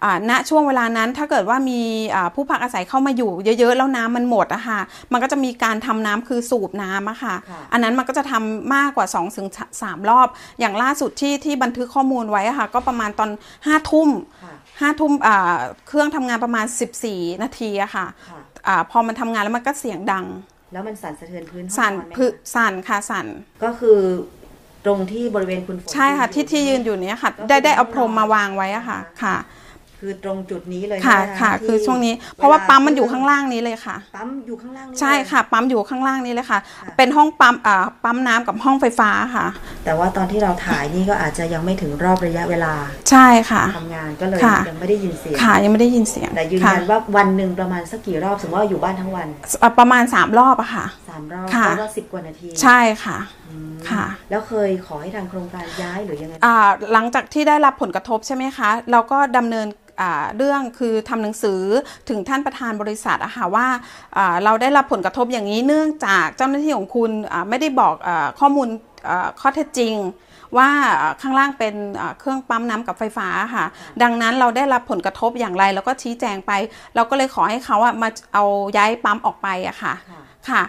[0.05, 1.81] อ่าณช่วงเวลานั้นถ้าเกิดว่ามี
[2.15, 4.81] อ่าผู้พักอาศัยเข้ามาอยู่เยอะๆ แล้วน้ำมันหมดอะค่ะ
[5.13, 9.49] มันก็จะมีการทำน้ำคือสูบน้ำอะค่ะค่ะ อันนั้นมันก็จะทำมากกว่า2ถึง
[9.81, 10.29] 3รอบ
[10.61, 13.31] อย่างล่าสุดที่ที่บันทึกข้อมูลไว้อะค่ะ ก็ประมาณตอน
[13.61, 14.09] 5ทุ่ม
[14.45, 15.57] ค่ะห้าทุ่มอ่า
[15.89, 16.67] เครื่องทำงานประมาณ
[17.05, 20.27] 14 นาทีอะค่ะค่ะอ่าพอมันทำงานแล้วมันก็เสียงดัง
[20.73, 23.27] แล้วมันสั่นสะเทือนพื้นห้องสั่นนอนไหมพืคะสั่นค่ะสั่น
[23.65, 23.99] ก็คือ
[24.87, 29.37] ตรงที่บริเวณคุณฝนใช่ค่ะที่ที่ยืนอยู่เนี้ยค่ะก็คือได้ได้เอาห้องนอนพรมมาวางไว้อะค่ะ ค่ะ
[30.03, 39.47] คือตรงจุดนี้เลยค่ะนค่ะ ที่คือช่วงนี้เพราะว่าลปั๊มมันอยู่ข้างล่างนี้เลยค่ะ ปั๊มอยู่ข้างล่างนี่ใช่เลย ค่ะ ปั๊มอยู่ข้างล่างนี้เลยค่ะ ค่ะ เป็นห้องปั๊มอ่าปั๊มน้ำกับห้องไฟฟ้าค่ะ
[39.85, 42.73] แต่ว่าตอนที่เราถ่ายนี่ก็อาจจะยังไม่ถึงรอบระยะเวลา
[43.11, 49.29] ใช่ค่ะ ทำงานก็เลยค่ะ ยังไม่ได้ยินเสียงค่ะยังไม่ได้ยินเสียงแต่ยืนค่ะยันว่าวันหนึ่งประมาณสักกี่รอบสมมติว่าอยู่บ้านทั้งวัน
[49.63, 53.38] อ่าประมาณ3รอบอะค่ะ สามรอบค่ะ ก็สิบกว่านาที ใช่ค่ะอืม
[53.91, 56.57] ค่ะ แล้วเคยขอให้ทางโครงการย้ายหรือยังไงอ่า
[56.93, 59.67] หลังจากที่ได้รับผลกระทบใช่ไหมคะ เราก็ดำเนิน
[60.01, 61.61] อ่าเรื่องคือทำหนังสือ
[62.09, 63.67] ถึงท่านประธานบริษัทอะค่ะว่า
[64.17, 68.69] อ่าเราได้รับผลกระทบอย่างนี้เนื่องจากเจ้าหน้าที่ของคุณอ่าไม่ได้บอกอาข้อมูล
[69.09, 69.95] อ่าข้อเท็จจริง
[70.57, 70.69] ว่า
[71.01, 73.65] อ่าข้างล่างเป็นอ่าเครื่องปั๊มน้ำกับไฟฟ้าค่ะ
[74.03, 76.53] ดังนั้นเราได้รับผลกระทบอย่างไรเราก็ชี้แจงไป
[76.95, 78.45] เราก็เลยขอให้เขาอะมาเอา
[78.77, 79.95] ย้ายปั๊มออกไปอะค่ะ
[80.51, 80.63] ค่ะ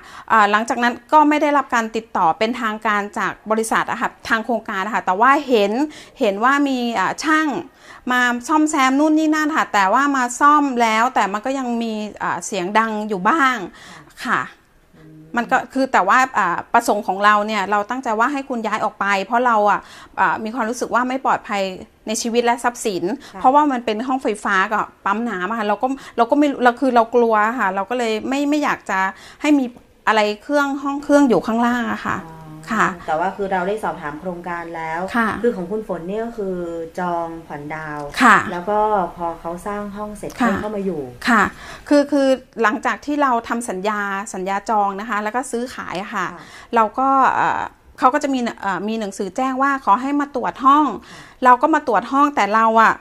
[0.52, 5.72] หลังจากนั้นก็ไม่ได้รับการติดต่อเป็นทางการจากบริษัทอะค่ะทางโครงการอะค่ะแต่ว่าเห็น
[6.20, 6.78] เห็นว่ามี
[7.24, 7.48] ช่าง
[8.12, 11.94] มาซ่อมแซมนู่นนี่นั่นค่ะแต่ว่ามาซ่อมแล้วแต่มันก็ยังมี
[12.46, 13.58] เสียงดังอยู่บ้าง
[14.26, 14.42] ค่ะ
[15.38, 19.80] มันก็คือแต่ว่าอ่าประสงค์ของเราเนี่ยเราตั้งใจว่าให้คุณย้ายออกไป เพราะเราอะ
[20.20, 21.62] อ่ามีความรู้สึกว่าไม่ปลอดภัย
[22.08, 23.04] ในชีวิตและทรัพย์สิน
[23.40, 25.88] เพราะว่ามันเป็นห้องไฟฟ้ากับปั๊มน้ำอะค่ะเราก็
[26.18, 29.00] เราก็ไม่เราคือเรากลัวค่ะ เราก็เลยไม่ไม่อยากจะ
[29.42, 29.66] ให้มี
[30.08, 32.18] อะไรเครื่องห้องเครื่องอยู่ข้างล่างอะค่ะ
[32.72, 36.58] ค่ะ แต่ว่าคือเราได้สอบถามโครงการแล้วค่ะคือของคุณฝนเนี่ยก็คือ
[37.00, 38.80] จองผ่อนดาวค่ะ แล้วก็
[39.16, 41.44] พอเขาสร้างห้องเสร็จค่ะเพิ่งเข้ามาอยู่ค่ะ
[41.90, 42.28] คือคือ
[42.62, 44.02] หลังจากที่เราทำสัญญา
[44.34, 46.44] สัญญาจองนะคะ แล้วก็ซื้อขายอะค่ะค่ะ
[46.76, 47.62] เราก็เอ่อ
[48.00, 50.86] เขาก็จะมีเอ่อมีหนังสือแจ้งว่าขอให้มาตรวจห้อง
[51.44, 52.98] เราก็มาตรวจห้องแต่เราอะอะ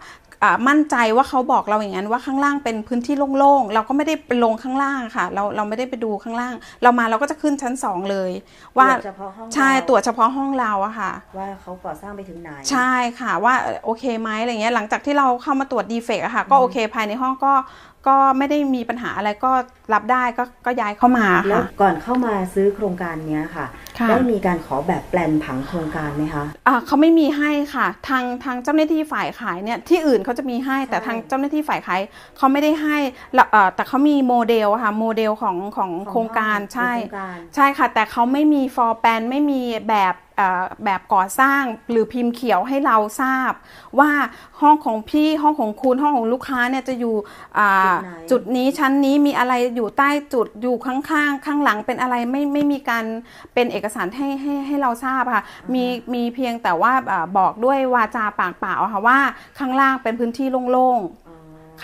[0.68, 8.31] มั่นใจว่าเขาบอกเราอย่างนั้นว่าข้างล่างเป็นพื้นที่โล่งๆ เราก็ไม่ได้ไปลงข้างล่างค่ะ เราเราไม่ได้ไปดูข้างล่าง เรามาเราก็จะขึ้นชั้นสองเลย
[8.79, 17.53] ว่าตรวจเฉพาะห้องใช่เราตรวจเฉพาะห้องเราอะค่ะ ว่าเขาก่อสร้างไปถึงไหน ใช่ค่ะว่าเอ่อโอเคไหมอะไรเงี้ยหลังจากที่เราเข้ามาตรวจดีเฟกอะค่ะ ก็โอเคภายในห้องก็
[18.09, 19.53] ก็ไม่ได้มีปัญหาอะไรก็
[19.94, 23.66] รับได้ก็ก็ย้ายเข้ามาแล้วค่ะ ก่อนเข้ามาซื้อโครงการเนี้ยค่ะ
[23.99, 32.01] ค่ะ ได้มีการขอแบบแปลนผังโครงการไหมคะ อ่าเขาไม่มีให้ค่ะ ทางทางเจ้าหน้าที่ฝ่ายขายเนี่ยที่อื่นเขาจะมีให้แต่ทางเจ้าหน้าที่ฝ่ายขาย
[32.37, 32.97] เขาไม่ได้ให้
[33.38, 40.28] ละเอ่อแต่เขามีโมเดลอะค่ะโมเดลของของโครงการของห้องใช่โครงการ ใช่ค่ะ แต่เขาไม่มีฟอร์แปนไม่มีแบบเอ่อ
[40.85, 43.53] แบบก่อสร้างหรือพิมพ์เขียวให้เราทราบ
[43.98, 44.11] ว่า
[44.61, 47.14] ห้องของพี่ห้องของคุณห้องของลูกค้าเนี่ยจะอยู่
[47.59, 53.05] อ่าจุดไหนจุดนี้ชั้นนี้มีอะไรอยู่ใต้จุดอยู่ข้างๆข้างหลังเป็นอะไรไม่ไม่มีการ
[53.55, 59.18] เป็นเอกสารให้ให้ให้เราทราบอะค่ะมีมีเพียงแต่ว่าอ่าบอกด้วยวาจาปากเปล่าอะค่ะว่า
[59.59, 61.28] ข้างล่างเป็นพื้นที่โล่งๆ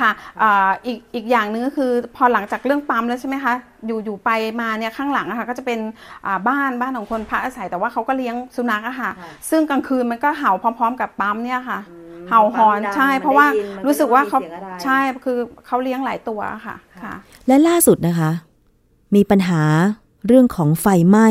[0.00, 0.10] ค่ะ
[0.42, 3.54] อ่าอีกอีกอย่างหนึงก็คือพอหลังจากเรื่องปั๊มแล้วใช่ไหมคะ
[3.86, 4.30] อยู่อยู่ไป
[4.60, 5.78] มาเนี่ยข้างหลังอะค่ะก็จะเป็น
[6.26, 17.14] อ่าบ้านบ้านของคนพักอาศัยแต่ว่าเขาก็เลี้ยงสุนัขอะค่ะค่ะ ซึ่งกลางคืนมันก็เห่าพร้อม ๆ กับปั๊มเนี่ยค่ะอืมเห่าหอนปั๊มดังใช่มันเพราะว่าได้ยินมันก็รู้สึกว่าเขาต้องมีเสียงอะไรใช่คือเขาเลี้ยงหลายตัวค่ะค่ะ
[17.46, 18.30] และล่าสุดนะคะ
[19.14, 19.62] มีปัญหา
[20.26, 21.28] เรื่องของไฟไหม้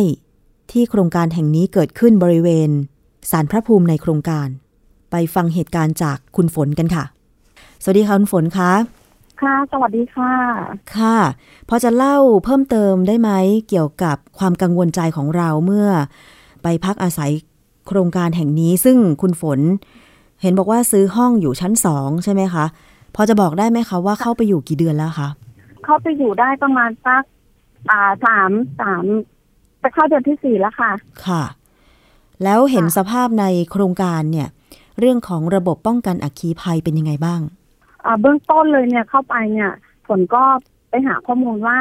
[0.72, 2.70] ที่โครงการแห่งนี้เกิดขึ้นบริเวณ
[3.32, 4.48] สารพระภูมิในโครงการ
[5.12, 7.04] ไปฟังเหตุการณ์จากคุณฝนกันค่ะ
[7.86, 8.72] สวัสดีค่ะคุณฝนคะ
[9.42, 10.34] ค่ะ สวัสดีค่ะ
[10.98, 11.18] ค่ะ
[11.70, 13.30] พอจะเล่าเพิ่มเติมได้ไหม
[13.70, 15.90] เกี่ยวกับความกังวลใจของเราเมื่อ
[16.64, 17.32] ไปพักอาศัย
[17.88, 19.60] โครงการแห่งนี้ ซึ่งคุณฝน
[20.42, 22.66] เห็นบอกว่าซื้อห้องอยู่ชั้นสองใช่ไหมคะ
[23.16, 25.30] พอจะบอกได้ไหมคะว่าเข้าไปอยู่กี่เดือนแล้วคะ
[25.86, 27.24] เข้าไปอยู่ได้ประมาณสัก
[27.90, 29.04] อ่าสามสาม
[29.82, 30.92] จะเข้าเดือนที่สี่แล้วค่ะ
[31.26, 31.44] ค่ะ
[32.44, 34.48] แล้วเห็นค่ะสภาพในโครงการเนี่ย
[35.00, 37.63] เรื่องของระบบป้องกันอัคคีภัยเป็นยังไงบ้างอ่า
[38.22, 39.72] เบื้องต้นเลยเนี่ยเข้าไปเนี่ย
[40.08, 40.44] ผลก็
[40.90, 41.78] ไปหาข้อมูลว่า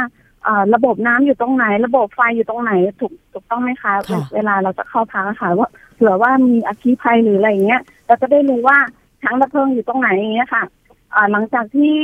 [0.46, 8.78] อ่าระบบน้ำอยู่ตรงไหน ระบบไฟอยู่ตรงไหนถูกถูกต้องไหมคะค่ะเวลาเราจะเข้าพักอะค่ะว่าเผื่อว่ามีอัคคีภัยหรืออะไรอย่างเงี้ยเราจะได้รู้ว่า
[9.24, 10.64] ทั้งระเพลิงอยู่ตรงไหนอย่างเงี้ยค่ะ
[11.14, 11.98] อ่าหลังจากที่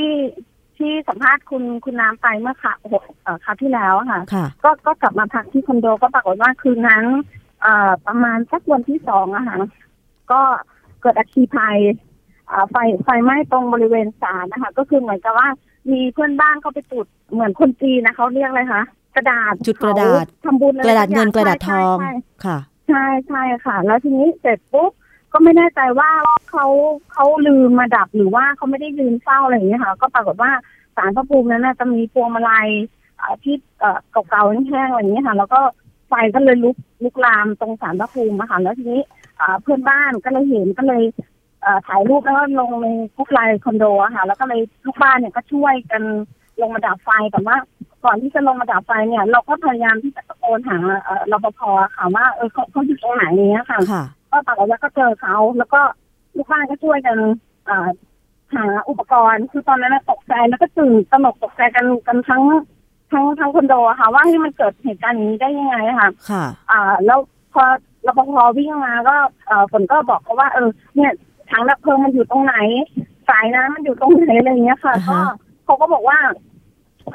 [0.77, 7.05] ที่สัมภาษณ์คุณคุณน้ำไปเมื่อค่ะเอ่อคราวที่แล้วอะค่ะค่ะ ก็ก็กลับมาพักที่คอนโดก็ปรากฏว่าคืนนั้น
[7.63, 9.57] เอ่อประมาณสักวันที่สองอะค่ะ
[10.33, 10.41] ก็
[11.01, 12.08] เกิดอัคคีภัยอ่า
[12.71, 15.49] ไฟไฟไหม้ตรงบริเวณศาลนะคะ ก็คือเหมือนกับว่า
[15.93, 18.83] มีเพื่อนบ้านเขาไปจุดเหมือนคนจีนนะเขาเรียกอะไรคะ
[19.17, 22.13] กระดาษจุดกระดาษเผทำบุญอกระดาษเงินสักระดาษทย่องใช่ใช่
[22.45, 22.59] ค่ะ
[22.89, 24.93] ใช่ใช่ค่ะ แล้วทีนี้เสร็จปุ๊บ
[25.33, 26.11] ก็ไม่แน่ใจว่า
[26.51, 26.67] เขา
[27.13, 30.51] เขาลืมมาดับหรือว่าเขาไม่ได้ลืมเฝ้าอะไรอย่างเงี้ยค่ะ ก็ปรากฏว่า
[30.97, 32.69] สารพระภูมินั้นน่ะจะมีพวงมาลัย
[33.21, 33.99] อ่าที่เอ่อ
[34.31, 35.61] เก่าๆแห้งๆอะไรอย่างเงี้ยค่ะ แล้วก็
[36.09, 39.03] ไฟก็เลยลุกลุกลามตรงสารพระภูมิอะค่ะแล้วทีนี้
[39.41, 41.28] อ่าเพื่อนบ้านก็เลยเห็นก็เลยเอ่อ
[41.87, 46.03] ถ่ายรูปแล้วก็ลงในกรุ๊ปไลน์คอนโดอะค่ะ แล้วก็เลยลูกบ้านเนี่ยก็ช่วยกัน
[46.61, 47.57] ลงมาดับไฟแต่ว่า
[48.05, 55.81] ก่อนที่จะลงมาดับไฟเนี่ย เราก็พยายามที่จะตะโกนหาเอ่อรปภอะค่ะว่าเออเขาเขาอยู่ตรงไหนเนี้ยค่ะค่ะก็ปรากฏว่าก็เจอเขาแล้วก็
[56.37, 57.19] ลูกบ้านก็ช่วยกัน
[57.69, 57.89] อ่า
[58.55, 62.43] หาอุปกรณ์ คือตอนนั้นนะตกใจแล้วก็ตื่นตระหนกตกใจกันกันทั้ง
[63.13, 67.19] ทั้งทั้งคอนโดอะค่ะ ว่าให้มันเกิดเหตุการณ์อย่างนี้ได้ยังไงอะค่ะค่ะ อ่า แล้ว
[67.53, 67.63] พอ
[68.07, 69.17] รปภวิ่งมาก็
[69.47, 71.13] เอ่อฝนก็บอกเขาว่าเออเนี่ย
[71.51, 72.57] ถังดับเพลิงมันอยู่ตรงไหน
[73.29, 75.21] สายน้ำมันอยู่ตรงไหนอะไรอย่างเงี้ยค่ะอ่าฮะก็
[75.65, 76.19] เขาก็บอกว่า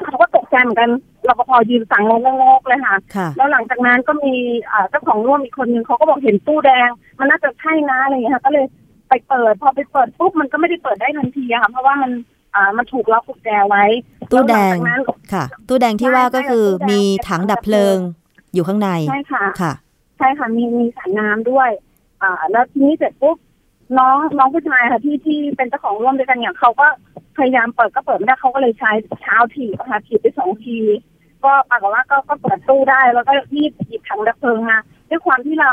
[0.04, 0.90] เขาก็ตกใจเหมือนกัน
[1.28, 4.34] รปภยืนสั่งงงๆเลยค่ะค่ะแล้วหลังจากนั้นก็มี
[4.70, 8.66] อ่าเจ้าของร่วมอีกคนนึงเขาก็บอกเห็นตู้แดง มันน่าจะใช่นะอะไรอย่างเงี้ยค่ะก็เลย
[9.08, 12.10] ไปเปิด พอไปเปิดปุ๊บมันก็ไม่ได้เปิดได้ทันทีอะค่ะ เพราะว่ามัน
[12.54, 13.84] อ่ามันถูกล็อกกุญแจไว้
[14.32, 15.00] ตู้แดงล้วหลัจากนั้น
[15.32, 17.96] ค่ะ ตู้แดงที่ว่าก็คือมีถังดับเพลิง
[18.54, 19.72] อยู่ข้างในใช่ค่ะค่ะ
[20.18, 21.70] ใช่ค่ะมีมีสายน้ำด้วย
[22.22, 23.36] อ่า แล้วทีนี้เสร็จปุ๊บ
[23.98, 26.86] น้องน้องผู้ชายค่ะที่ที่เป็นเจ้าของร่วมด้วยกันเนี่ยเขาก็
[27.36, 28.90] พยายามเปิดก็เปิดไม่ได้เขาก็เลยใช้
[29.22, 30.78] เท้าถีบอะค่ะถีบไปสองที
[31.44, 34.78] ก็ปรากฏว่าก็ก็เปิดตู้ได้ แล้วก็รีบหยิบถังดับเพลิงมา
[35.10, 35.72] ด้วยความที่เรา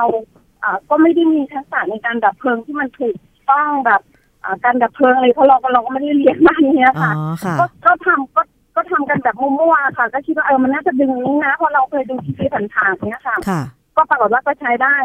[0.64, 3.16] อ่าก็ไม่ได้มีทักษะในการดับเพลิงที่มันถูก
[3.52, 4.02] ต้องแบบ
[4.44, 8.42] อ่าการดับเพลิงอะไรเพราะเราก็เราก็ไม่ได้เรียนมาเนี้ยอ๋อค่ะค่ะก็ก็ทำก็
[8.76, 13.62] ก็ทำกันแบบมั่วๆค่ะ ก็คิดว่าเออมันน่าจะดึงนี้นะเพราะเราเคยดูทีวีผ่านๆเนี้ยค่ะค่ะ
[13.96, 14.98] ก็ปรากฏว่าก็ใช้ได้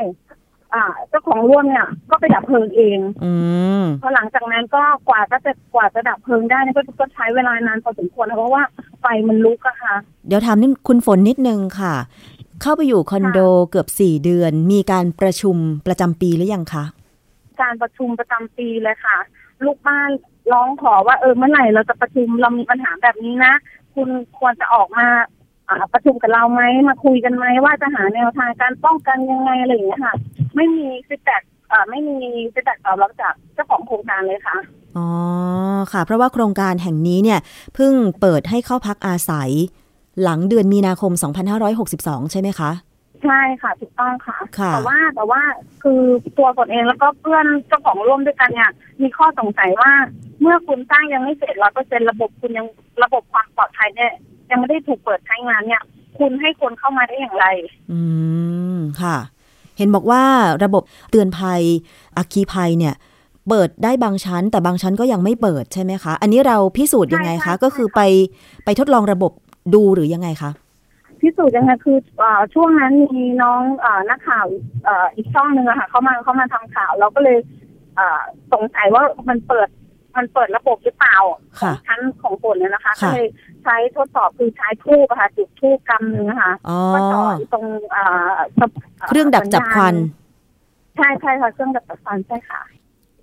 [0.75, 3.33] อ่าเจ้าของร่วมเนี่ย ก็ไปดับเพลิงเอง อื
[3.83, 8.63] มพอหลังจากนั้นก็กว่าก็จะกว่าจะดับเพลิงได้เนี่ยก็ก็ใช้เวลานานพอสมควรนะเพราะว่า
[9.01, 9.95] ไฟมันลุกอะค่ะ
[10.29, 11.95] เดี๋ยวถามนิดคุณฝนนิดนึงค่ะ
[12.63, 13.39] เข้าไปอยู่คอนโด
[13.71, 16.85] เกือบสี่เดือน มีการประชุมประจำปีหรือยังคะ
[17.61, 19.17] การประชุมประจำปีเลยค่ะ
[19.65, 20.11] ลูกบ้าน
[20.53, 23.55] ร้องขอว่าเออเมื่อไหร่เราจะประชุมเรามีปัญหาแบบนี้นะ
[23.95, 25.36] คุณควรจะออกมาอ่า
[25.93, 30.15] ประชุมกับเราไหมมาคุยกันไหมว่าจะหาแนวทางการป้องกันยังไงอะไรอย่างเงี้ยค่ะ
[30.57, 32.17] ไม่มี feedback อ่าไม่มี
[32.53, 34.57] feedback ตอบรับจากเจ้าของโครงการเลยค่ะ
[34.97, 35.09] อ๋อ
[35.93, 37.41] ค่ะ เพราะว่าโครงการแห่งนี้เนี่ย
[37.75, 39.51] เพิ่งเปิดให้เข้าพักอาศัย
[40.23, 41.13] หลังเดือนมีนาคม
[41.73, 42.71] 2562 ใช่ไหมคะ
[43.25, 45.41] ใช่ค่ะถูกต้องค่ะค่ะแต่ว่าแต่ว่า
[45.83, 46.01] คือ
[46.39, 48.71] ตัวตนเองแล้วก็เพื่อนเจ้าของร่วมด้วยกันเนี่ย
[49.03, 49.93] มีข้อสงสัยว่า
[50.41, 52.67] เมื่อคุณสร้างยังไม่เสร็จร้อยเปอร์เซ็นระบบคุณยัง
[53.03, 54.13] ระบบความปลอดภัยเนี่ย
[54.51, 55.83] ยังไม่ได้ถูกเปิดใช้งานเนี่ย
[56.19, 57.47] คุณให้คนเข้ามาได้อย่างไร
[57.93, 58.01] อื
[58.77, 59.17] มค่ะ
[59.79, 60.23] เห็นบอกว่า
[60.65, 61.63] ระบบเตือนภัย
[62.17, 62.95] อัคคีภัยเนี่ย
[63.49, 68.01] เปิดได้บางชั้น แต่บางชั้นก็ยังไม่เปิดใช่ไหมคะ อันนี้เราพิสูจน์ยังไงใช่คะค่ะก็คือไป
[68.65, 69.33] ไปทดลองระบบ
[69.75, 70.51] ดูหรือยังไงคะ
[71.21, 74.47] พิสูจน์ยังไงคือเอ่อช่วงนั้นมีน้องเอ่อนักข่าว
[74.85, 77.39] เอ่ออีกช่องหนึ่งอะค่ะเขามาเขามาทำข่าว เราก็เลย
[77.97, 78.21] เอ่อ
[78.53, 79.69] สงสัยว่ามันเปิด
[80.17, 83.27] มันเปิดระบบหรือเปล่าขอค่ะงชั้นของฝนเนี่ยนะคะค่ะก็เลย
[83.65, 88.03] ใช้ทดสอบคือใช้ทูบอะค่ะจุดทูบกำหนึ่งอะค่ะอ๋อก็จ่ออยู่ตรงเอ่
[88.33, 88.71] อสับ
[89.09, 89.95] เครื่องดักจับควัน
[90.97, 92.61] ใช่ใช่ค่ะเครื่องดักจับควันใช่ค่ะ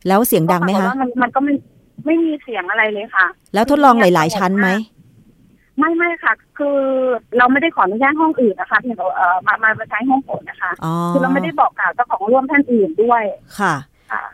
[0.07, 1.53] แล้วเสียงดังไหมก็ปราคะกฏว่ามันมันก็ไม่
[2.05, 4.69] ไม่มีเสียงอะไรเลยค่ะ แล้วทดลองหลาย ๆ ชั้นไหม
[5.79, 6.79] ไม่ไม่ค่ะ คือ
[7.37, 13.75] เราไม่ได้ขออนุญาตห้องอื่นนะคะเพียงแต่ว่าเอ่อมามามาใช้ห้องฝนนะคะอ๋อคือเราไม่ได้บอกกล่าวเจ้าของร่วมท่านอื่นด้วยค่ะค่ะ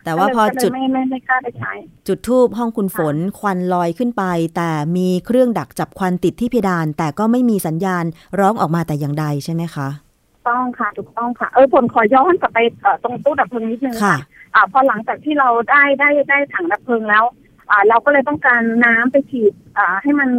[0.05, 1.71] แต่ว่าพอก็เลยจุดก็เลยไม่ไม่ไม่กล้าไปใช้
[2.07, 4.23] จุดทูบห้องคุณฝนควันลอยขึ้นไป
[4.55, 8.05] แต่มีเครื่องดักจับควันติดที่เพดาน แต่ก็ไม่มีสัญญาณ
[8.39, 9.87] ร้องออกมาแต่อย่างใดใช่ไหมคะ
[10.47, 14.15] ต้องค่ะถูกต้องค่ะเออผลขอย้อนกลับไปเอ่อตรงตู้ดับเพลิงนิดนึงค่ะ
[14.55, 17.23] อ่าพอหลังจากที่เราได้ได้ได้ถังดับเพลิงแล้ว
[17.71, 20.29] อ่า เราก็เลยต้องการน้ำไปฉีดอ่า ให้มัน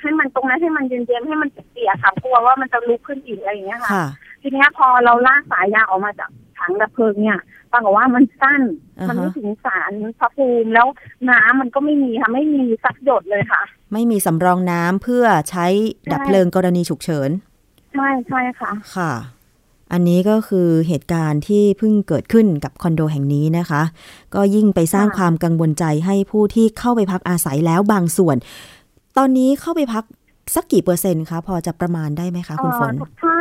[0.00, 4.06] ให้มันตรงนั้นให้มันเย็นๆให้มันเปียกๆค่ะกลัวว่ามันจะลุกขึ้นอีกอะไรอย่างเงี้ยค่ะค่ะ
[4.42, 8.60] ทีเนี้ยพอเราลากสายยางออกมาจากถังดับเพลิงเนี่ยป รากฏว่ามันสั้น
[8.98, 10.86] อ่าฮะมันไม่ถึงสารพระภูมิแล้ว
[11.30, 13.62] น้ำมันก็ไม่มีค่ะไม่มีสักหยดเลยค่ะ
[13.92, 15.66] ไม่มีสำรองน้ำเพื่อใช้
[16.12, 17.30] ดับเพลิงกรณีฉุกเฉิน
[17.94, 19.12] ใช่ใช่ค่ะ ค่ะ
[19.92, 23.82] อันนี้ก็คือเหตุการณ์ที่เพิ่งเกิดขึ้นกับคอนโดแห่งนี้นะคะ
[24.34, 28.36] ก็ยิ่งไปสร้างค่ะความกังวลใจให้ผู้ที่เข้าไปพักอาศัยแล้วบางส่วน
[29.16, 30.04] ตอนนี้เข้าไปพัก
[30.54, 33.34] สักกี่เปอร์เซ็นต์คะพอจะประมาณได้ไหมคะคุณฝนเอ่อถ้า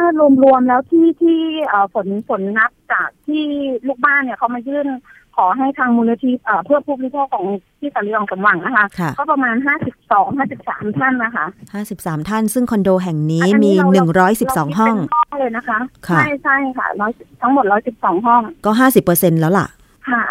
[0.44, 3.44] รวมๆแล้วที่ที่เอ่อฝนฝนนับจากที่
[3.88, 4.88] ลูกบ้านเนี่ยเขามายื่น
[5.36, 7.46] ขอให้ทางมูลนิธิเอ่อเพื่อผู้บริโภคของ
[7.80, 11.46] ที่สันติองสมหวังนะคะค่ะก็ประมาณห้าสิบสองห้าสิบสามท่านนะคะ
[11.88, 18.72] 53 ท่าน ซึ่งคอนโดแห่งนี้อันมีนี้เราเราเราคิด112ห้องเป็นห้องเลยนะคะค่ะใช่ใช่ค่ะร้อยทั้งหมดร้อยสิบสองห้อง ก็
[19.06, 19.68] 50%แล้วล่ะ
[20.10, 20.24] ค่ะ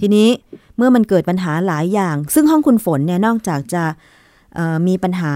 [0.00, 0.28] ทีนี้
[0.76, 3.84] เมื่อมันเกิดปัญหาหลายอย่าง ซึ่งห้องคุณฝนเนี่ยนอกจากจะ
[4.54, 5.34] เอ่อมีปัญหา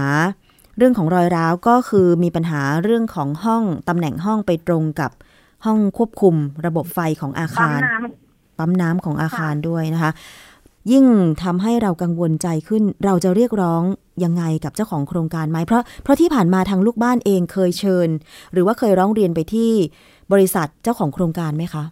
[0.77, 5.11] เรื่องของรอยร้าวก็คือมีปัญหาเรื่องของห้องตำแหน่งห้องไปตรงกับ
[5.65, 6.35] ห้องควบคุม
[6.65, 8.09] ระบบไฟของอาปั๊มคารน้
[8.57, 10.11] ปั๊มน้ำของอาคารด้วยนะคะ
[10.91, 11.05] ยิ่ง
[11.43, 13.81] ทำให้เรากังวลใจขึ้น เราจะเรียกร้อง
[14.23, 18.09] ยังไงกับเจ้าของโครงการไหมเพราะเพราะที่ผ่านมาทางลูกบ้านเองเคยเชิญ
[18.53, 19.71] หรือว่าเคยร้องเรียนไปที่
[20.31, 21.83] บริษัทเจ้าของโครงการไหมคะ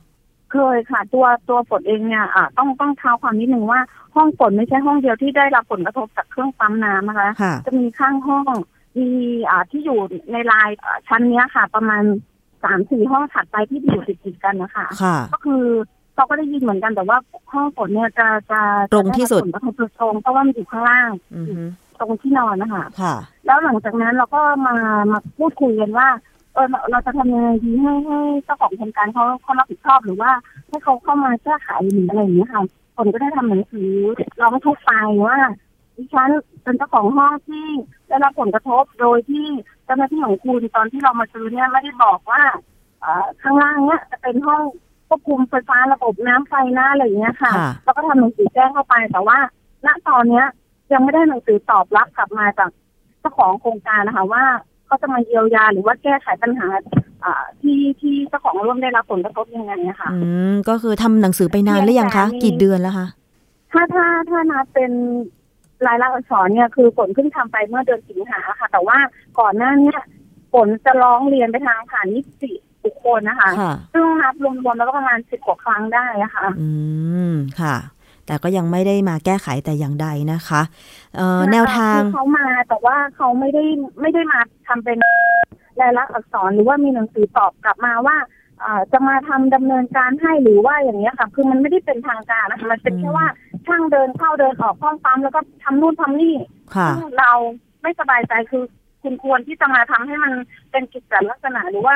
[0.51, 3.79] เคยค่ะ ตัวตัวฝนเองเนี่ยอ่าต้องต้องเท้าความนิดนึงว่า
[4.15, 8.45] ห้องฝนไม่ใช่ห้องเดียวที่ได้รับผลกระทบจากเครื่องปั๊มน้ำนะคะค่ะจะมีข้างห้อง
[8.97, 9.07] มี
[9.49, 9.99] อ่าที่อยู่
[10.31, 12.03] ในลายอ่าชั้นเนี้ยค่ะ ประมาณ
[12.63, 15.63] สามสี่ห้องถัดไปที่อยู่ติดติดๆกันนะคะค่ะก็คือ
[16.15, 17.17] เราก็ได้ยินเหมือนกันแต่ว่า
[17.53, 18.61] ห้องฝนเนี่ยจะจะ
[18.93, 21.55] ตรงที่สุดจะไรับผลกระทบโดยตรงเพราะว่ามันอยู่ข้างล่างอือฮึ
[21.99, 24.75] ตรงที่นอนนะคะค่ะ แล้วหลังจากนั้นเราก็มา
[25.11, 26.07] มาพูดคุยกันว่า
[26.53, 30.31] เออเราเราจะทำยังไงดีให้ให้เจ้าของโครงการเขาเขารับผิดชอบหรือว่า
[30.69, 32.61] ให้เขาเข้ามาแก้ไขหรืออะไรอย่างเงี้ยค่ะ
[32.95, 33.91] คนก็ได้ทำหนังสือ
[34.41, 34.91] ร้องทุกข์ไป
[35.27, 35.37] ว่า
[35.95, 36.29] ดิฉัน
[36.65, 37.67] เป็นเจ้าของห้องที่
[38.07, 39.45] ได้รับผลกระทบโดยที่
[39.85, 42.41] เจ้าหน้าที่ของคุณตอนที่เรามาซื้อเนี่ยไม่ได้บอกว่า
[42.99, 44.61] เอ่อข้างล่างเนี่ยจะเป็นห้อง
[45.07, 49.37] ควบคุมไฟฟ้าระบบน้ำไฟหน้าอะไรอย่างเงี้ยค่ะค่ะ แล้วก็ทำหนังสือแจ้งเข้าไปแต่ว่า
[49.85, 50.45] ณตอนเนี้ย
[50.93, 52.69] ยังไม่ได้หนังสือตอบรับกลับมาจาก
[53.19, 54.43] เจ้าของโครงการนะคะว่า
[54.85, 56.67] เขาจะมาเยียวยาหรือว่าแก้ไขปัญหา
[57.23, 60.19] อ่าที่ที่เจ้าของร่วมได้รับผลกระทบยังไงนะคะอื
[60.51, 63.07] มก็คือทำหนังสือไปนานหรือยังคะเพียงแต่มีกี่เดือนแล้วคะ
[63.71, 64.91] ถ้าถ้าถ้านับเป็น
[65.87, 68.97] รายลักษณ์อักษรเนี่ยคือฝนเพิ่งทำไปเมื่อเดือนสิงหาค่ะ แต่ว่า
[69.39, 69.99] ก่อนหน้าเนี้ย
[70.53, 76.69] ฝนจะร้องเรียนไปทางผ่านนิติบุคคลนะคะค่ะซึ่งนับรวมๆแล้วก็ประมาณสิบกว่าครั้งได้อะค่ะอื
[77.31, 77.75] มค่ะ
[78.25, 80.61] แต่ก็ยังไม่ได้มาแก้ไขแต่อย่างใดนะคะ
[81.15, 83.63] เอ่อแนวทางคือเขามาแต่ว่าเขาไม่ได้
[84.01, 84.97] ไม่ได้มาทำเป็น
[85.81, 88.27] รายลักษณ์อักษรหรือว่ามีหนังสือตอบกลับมาว่าอ่า
[88.91, 93.27] จะมาทำดำเนินการให้หรือว่าอย่างเงี้ยค่ะคือมันไม่ได้เป็นทางการนะคะมันเป็นอืมแค่ว่า
[93.65, 96.35] ช่างเดินเข้าเดินออกห้องปั๊มแล้วก็ทำนู่นทำนี่
[96.75, 97.31] ค่ะซึ่งเรา
[97.81, 98.63] ไม่สบายใจคือ
[99.03, 100.33] คุณควรที่จะมาทำให้มัน
[100.71, 101.95] เป็นกิจลักษณะหรือว่า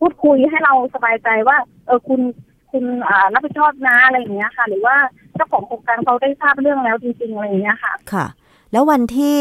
[0.00, 2.20] พูดคุยให้เราสบายใจว่า เออคุณ
[2.70, 4.96] คุณอ่ารับผิดชอบนะอะไรอย่างเงี้ยค่ะ หรือว่า
[5.34, 8.26] เจ้าของโครงการเขาได้ทราบเรื่องแล้วจริงๆอะไรอย่างเงี้ยค่ะ ค่ะ
[8.72, 9.38] แล้ววันที่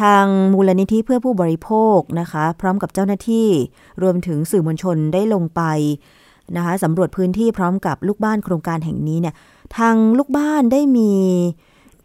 [0.00, 3.48] ทางมูลนิธิเพื่อผู้บริโภคนะคะ พร้อมกับเจ้าหน้าที่
[4.02, 5.62] รวมถึงสื่อมวลชนได้ลงไป
[6.56, 9.34] นะคะสำรวจพื้นที่พร้อมกับลูกบ้านโครงการแห่งนี้เนี่ย
[9.78, 11.12] ทางลูกบ้านได้มี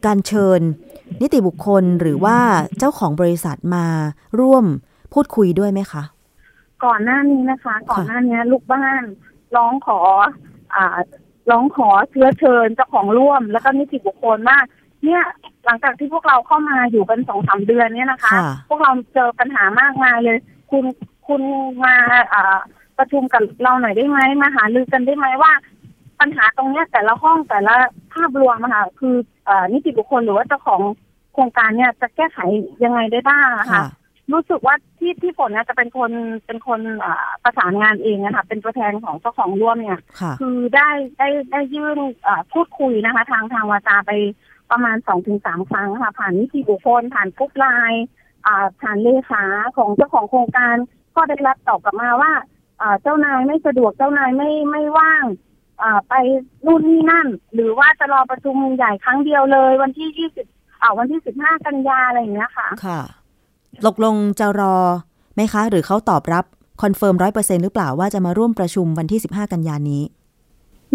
[0.06, 0.60] การเชิญ
[1.21, 2.38] นิติบุคคลหรือว่า
[2.80, 3.86] เจ้าของบริษัทมา
[4.39, 4.65] ร่วม
[5.13, 6.04] พูดคุยด้วยไหมคะ
[6.86, 9.02] ก่อนหน้านี้นะคะ ก่อนหน้านี้ลูกบ้าน
[9.56, 10.00] ร้องขอ
[10.76, 10.86] อ่า
[11.52, 14.58] ร้องขอเชื้อเชิญเจ้าของร่วม แล้วก็นิติบุคคลว่า
[15.05, 15.23] เนี่ย
[15.65, 20.38] หลังจากที่พวกเราเข้ามาอยู่กันสองสามเดือนเนี่ยนะคะค่ะพวกเราเจอปัญหามากมายเลย
[20.71, 20.86] คุณ
[21.27, 21.41] คุณ
[21.86, 21.95] มา
[22.33, 22.57] อ่า
[22.97, 25.51] ประชุมกับเราหน่อยได้ไหมมาหารือกันได้ไหมว่า
[26.19, 27.75] ปัญหาตรงเนี้ยแต่ละห้องแต่ละ
[28.13, 29.15] ภาพรวมอะค่ะคือ
[29.49, 30.81] อ่านิติบุคคลหรือว่าเจ้าของ
[31.33, 32.39] โครงการเนี่ยจะแก้ไข
[32.83, 33.83] ยังไงได้บ้างอะค่ะ
[34.33, 36.12] รู้สึกว่าที่ที่ฝนเนี่ยจะเป็นคน
[36.45, 44.12] เป็นคนอ่าประสานงานเองนะคะเป็นตัวแทนของเจ้าของร่วมเนี่ยค่ะคือได้ได้ได้ยื่นอ่าพูดคุยนะคะ ทางทางวาจาไป
[44.71, 48.06] ประมาณสองถึงสามครั้งค่ะ ผ่านนิติบุคคล ผ่านกรุ๊ปไลน์
[48.45, 49.43] อ่ผ่านเลขา
[49.77, 50.75] ของเจ้าของโครงการ
[51.15, 52.32] ก็ได้รับตอบกลับมาว่า
[53.01, 55.25] เจ้านายไม่สะดวกเจ้านายไม่ไม่ว่าง
[56.10, 56.13] ไป
[56.65, 60.45] นู่นนี่นั่น หรือว่าจะรอประชุมใหญ่ครั้งเดียวเลย วันที่ยี่สิบ
[60.99, 63.01] วันที่สิบห้ากันยาอะไรอย่างเงี้ยค่ะค่ะ
[63.86, 64.75] ตกลงจะรอ
[65.36, 66.45] ไหมคะ หรือเขาตอบรับ
[66.81, 70.03] confirm ร้อยเปอร์เซ็นต์หรือเปล่าว่าจะมาร่วมประชุมวันที่15กันยานี้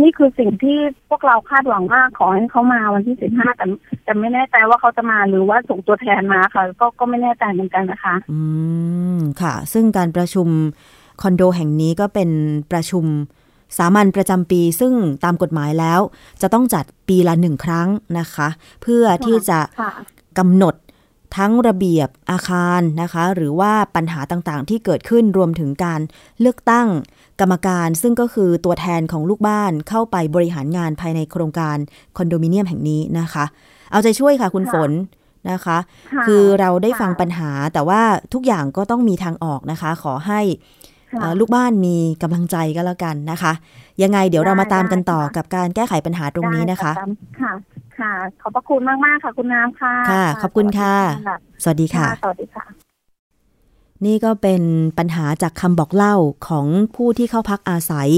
[0.01, 0.79] นี่คือสิ่งที่
[1.09, 3.67] พวกเราคาดหวังว่าขอให้เขามาวันที่สิบห้าแต่
[4.05, 8.41] แต่ไม่แน่ใจว่าเขาจะมาหรือว่าส่งตัวแทนมาค่ะ ก็ก็ไม่แน่ใจเหมือนกันนะคะ อื
[9.17, 10.49] มค่ะ ซึ่งการประชุม
[11.23, 12.31] คอนโดแห่งนี้ก็เป็น
[12.73, 13.05] ประชุม
[13.79, 14.93] สามัญประจำปีซึ่ง
[15.25, 16.01] ตามกฎหมายแล้ว
[16.43, 18.49] จะต้องจัดปีละหนึ่งครั้งนะคะ
[18.83, 19.91] เพื่อที่จะค่ะ
[20.39, 20.75] กำหนด
[21.37, 26.01] ทั้งระเบียบอาคารนะคะ หรือว่าปัญหาต่างๆ ที่เกิดขึ้นรวมถึงการ
[26.41, 26.89] เลือกตั้ง
[27.43, 31.77] กรรมการซึ่งก็คือตัวแทนของลูกบ้านเข้าไปบริหารงานภายในโครงการ
[32.17, 33.45] คอนโดมิเนียมแห่งนี้นะคะ
[33.91, 34.91] เอาใจช่วยค่ะคุณค่ะฝน
[35.51, 35.79] นะคะ
[36.13, 38.01] ค่ะคือเราได้ฟังค่ะปัญหาแต่ว่า
[38.35, 40.41] ทุกอย่างก็ต้องมีทางออกนะคะ ขอให้
[41.13, 43.53] ค่ะเอ่อลูกบ้านมีกำลังใจก็แล้วกันนะคะ
[44.03, 47.07] ยังไงเดี๋ยวเรามาตามกันต่อได้ค่ะกับการแก้ไขปัญหาตรงนี้นะคะได้
[47.41, 47.53] ค่ะ
[47.99, 48.13] ค่ะ
[48.43, 50.95] ขอบพระคุณมากมากๆค่ะ คุณน้ำค่ะ ค่ะ ขอบคุณค่ะ
[51.63, 52.92] สวัสดีค่ะ สวัสดีค่ะ
[54.07, 54.63] นี่ก็เป็น
[54.99, 56.17] ปัญหาจากคำบอกเล่า
[56.49, 58.11] ของผู้ที่เข้าพักอาศัย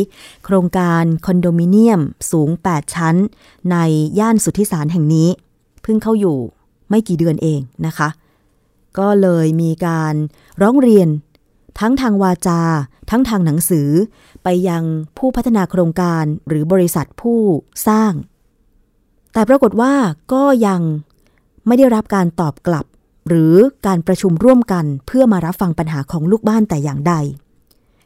[0.45, 3.17] โครงการคอนโดมิเนียมสูง 8 ชั้น
[3.71, 3.77] ใน
[4.19, 5.29] ย่านสุทธิสารแห่งนี้
[5.83, 6.39] เพิ่งเข้าอยู่
[6.89, 8.09] ไม่กี่เดือนเองนะคะ
[8.99, 10.15] ก็เลยมีการ
[10.63, 11.09] ร้องเรียน
[11.81, 12.61] ทั้งทางวาจา
[13.11, 13.89] ทั้งทางหนังสือ
[14.43, 14.83] ไปยัง
[15.19, 17.41] ผู้พัฒนาโครงการหรือบริษัทผู้
[17.89, 18.13] สร้าง
[19.33, 19.95] แต่ปรากฏว่า
[20.33, 20.81] ก็ยัง
[21.67, 22.87] ไม่ได้รับการตอบกลับ
[23.29, 23.55] หรือ
[23.87, 27.15] การประชุมร่วมกันเพื่อมารับฟังปัญหาของลูกบ้านแต่อย่างใด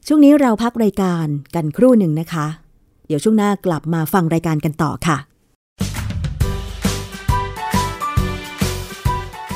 [0.06, 2.46] ช่วงนี้เราพักรายการกันครู่หนึ่งนะคะ
[3.06, 5.18] เดี๋ยวช่วงหน้ากลับมาฟังรายการกันต่อค่ะ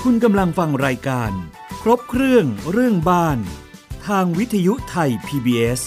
[0.02, 1.30] คุณกำลังฟังรายการ
[1.82, 3.38] ครบเครื่องเรื่องบ้าน
[4.06, 5.80] ทางวิทยุไทย PBS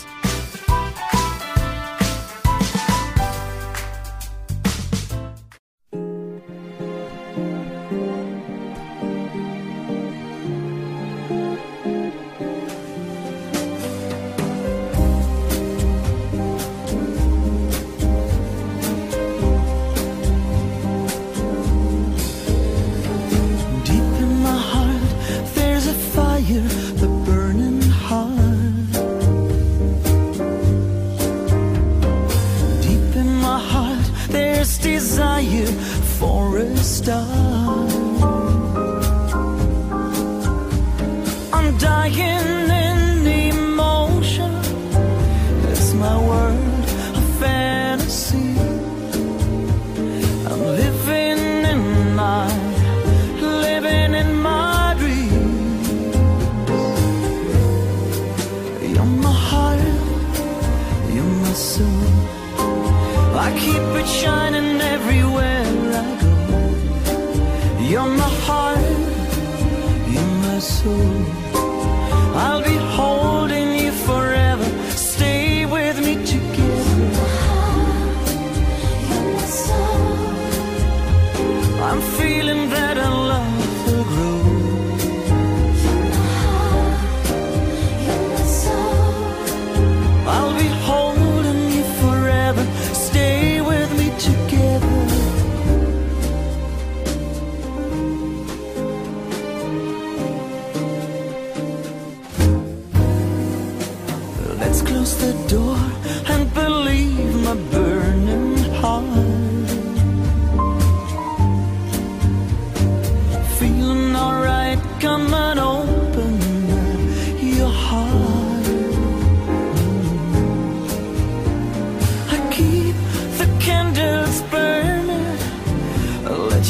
[36.85, 37.94] star.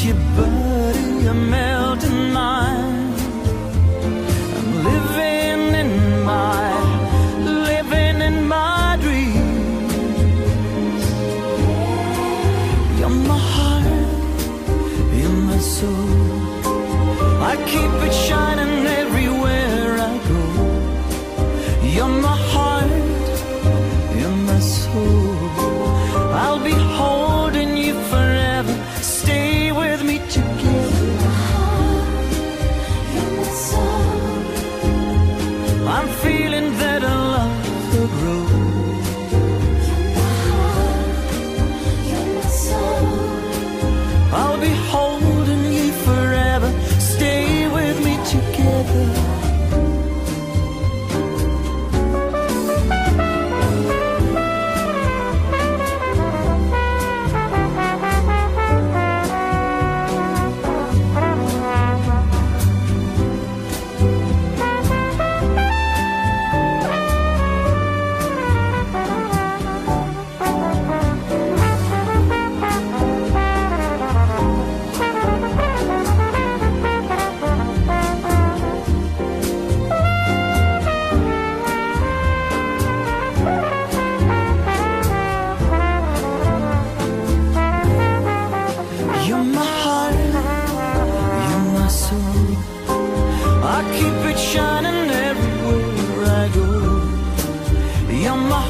[0.04, 3.14] Your body melt in mine.
[4.58, 6.70] I'm living in my,
[7.70, 8.36] living in.
[13.00, 13.86] You're my heart,
[15.18, 16.10] you're my soul.
[17.52, 18.65] I keep it shining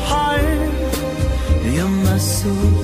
[0.10, 0.42] heart,
[1.74, 2.75] you're my soul.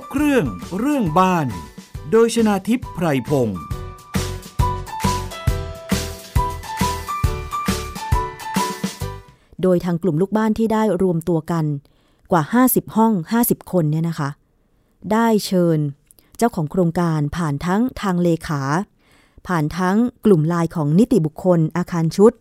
[0.00, 0.44] บเครื่อง
[0.78, 1.46] เรื่องบ้าน
[2.10, 3.58] โดยชนาทิพย์ไพรพงศ์
[9.62, 11.64] โดยทางกลุ่มลูกบ้านที่ได้รวมตัวกัน
[12.30, 14.30] กว่า 50 ห้อง 50 คนเนี่ยนะคะ
[15.12, 15.78] ได้เชิญ
[16.36, 18.62] เจ้าของโครงการผ่านทั้งทางเลขา
[19.46, 22.32] ผ่านทั้งกลุ่มลน์ของนิติบุคคลอาคารชุด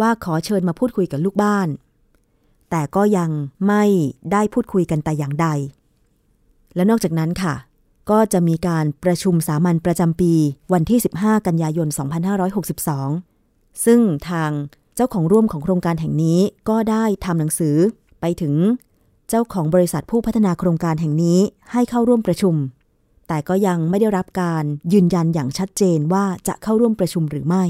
[0.00, 1.68] ว่าขอเชิญมาพูดคุยกับลูกบ้าน
[2.70, 3.30] แต่ก็ยัง
[3.66, 3.84] ไม่
[4.32, 5.48] ได้พูดคุยกันแต่อย่างใด
[6.78, 7.54] และนอกจากนั้นค่ะ
[8.10, 10.32] ก็จะมีการประชุมสามัญประจำปี
[10.72, 11.88] วันที่ 15 กันยายน
[13.06, 14.00] 2562 ซึ่ง
[14.30, 14.50] ทาง
[14.94, 17.76] เจ้าของร่วมของโครงการแห่งนี้ก็ได้ทำหนังสือ
[18.20, 18.54] ไปถึง
[19.28, 21.38] เจ้าของบริษัทผู้พัฒนาโครงการแห่งนี้
[21.72, 22.54] ให้เข้าร่วมประชุม
[23.28, 27.64] แต่ก็ยังไม่ได้รับการยืนยันอย่างชัดเจนว่าจะเข้าร่วมประชุมหรือไม่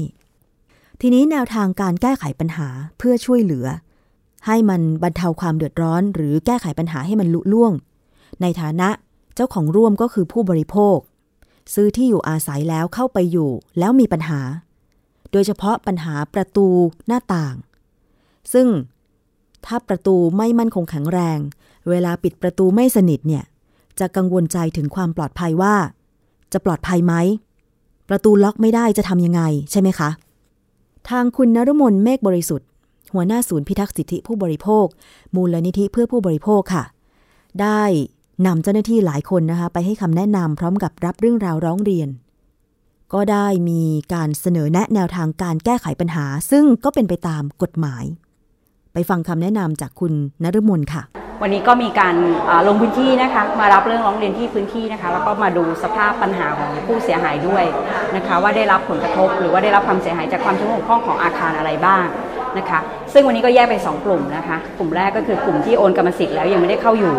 [1.01, 3.67] ทีนี้แนวทางการแก้ไขปัญหาเพื่อช่วยเหลือ
[4.47, 7.73] ให้มันบรรเทาความเดือดร้อน หรือแก้ไขปัญหาให้มันลุล่วง
[8.41, 8.89] ในฐานะ
[9.35, 10.97] เจ้าของร่วมก็คือผู้บริโภค
[11.73, 14.41] ซื้อที่อยู่อาศัยแล้วเข้าไปอยู่แล้วมีปัญหา
[15.31, 16.67] โดยเฉพาะปัญหาประตู
[17.07, 17.55] หน้าต่าง
[18.53, 18.67] ซึ่ง
[19.65, 21.39] ถ้าประตูไม่มั่นคงแข็งแรง
[21.89, 23.43] เวลาปิดประตูไม่สนิทเนี่ย
[23.99, 25.75] จะกังวลใจถึงความปลอดภัยว่า
[26.53, 27.13] จะปลอดภัยไหม
[28.09, 30.09] ประตูล็อกไม่ได้จะทำยังไงใช่ไหมคะ
[31.09, 32.67] ทางคุณนรมนเมฆบริสุทธิ์
[33.13, 34.85] หัวหน้าศูนย์พิทักษ์สิทธิผู้บริโภค
[35.35, 36.83] มูลนิธิเพื่อผู้บริโภคค่ะ
[37.61, 37.83] ได้
[38.47, 42.09] นำเจ้าหน้าที่หลายคนนะคะไปให้คำแนะนำพร้อมกับรับเรื่องราวร้องเรียน
[43.13, 43.81] ก็ได้มี
[44.13, 48.03] การเสนอแนะแนวทางการแก้ไขปัญหา ซึ่งก็เป็นไปตามกฎหมาย
[48.93, 50.13] ไปฟังคำแนะนำจากคุณ
[50.43, 51.03] นรมนค่ะ
[51.41, 52.15] วันนี้ก็มีการ
[52.67, 57.63] ลงพื้นที่นะคะมารับเรื่องร้องเรียนที่พื้นที่นะคะแล้วก็มาดูสภาพปัญหาของผู้เสียหายด้วย
[58.15, 62.05] นะคะว่าได้รับผลกระทบ หรือว่าได้รับความเสียหายจากความชุ่มบกพร่องของอาคารอะไรบ้าง
[62.57, 62.79] นะคะ
[63.13, 67.13] ซึ่งวันนี้ก็แยกเป็นสองกลุ่มนะคะ กลุ่มแรกก็คือกลุ่มที่โอนกรรมสิทธิ์แล้วยังไม่ได้เข้าอยู่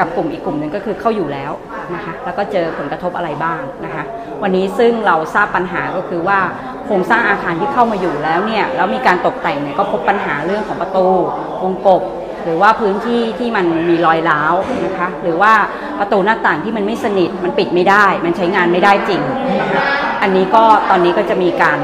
[0.00, 1.52] กับกลุ่มอีกกลุ่มหนึ่งก็คือเข้าอยู่แล้ว
[1.94, 4.04] นะคะแล้วก็เจอผลกระทบอะไรบ้างนะคะ
[4.42, 6.38] วันนี้ซึ่งเราทราบปัญหาก็คือว่า
[6.86, 11.06] โครงสร้างอาคารที่เข้ามาอยู่แล้วเนี่ยแล้วมีการตกแต่งเนี่ยก็พบปัญหาเรื่องของประตู
[11.62, 12.02] วงกบ
[12.44, 15.52] หรือว่าพื้นที่ที่มันมีรอยร้าวนะคะหรือว่า
[15.98, 19.22] ประตูหน้าต่างที่มันไม่สนิทมันปิดไม่ได้ มันใช้งานไม่ได้จริง
[19.60, 19.82] นะคะ
[20.22, 21.78] อันนี้ก็ตอนนี้ก็จะมีการ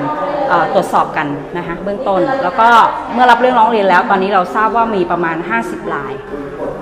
[0.74, 2.68] ตรวจสอบกันนะคะเบื้องต้น แล้วก็
[3.12, 6.12] เมื่อรับเรื่องร้องเรียนแล้ว ตอนนี้เราทราบว่ามีประมาณ 50ราย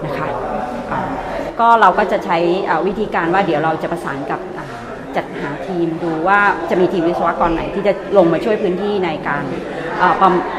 [0.04, 0.13] นะคะ
[1.60, 2.38] ก็เราก็จะใช้
[2.86, 4.40] วิธีการว่าเดี๋ยวเราจะประสานกับ
[5.16, 6.40] จัดหาทีมดูว่า
[6.70, 9.44] จะมีทีมวิศวกรไหนที่จะลงมาช่วยพื้นที่ในการ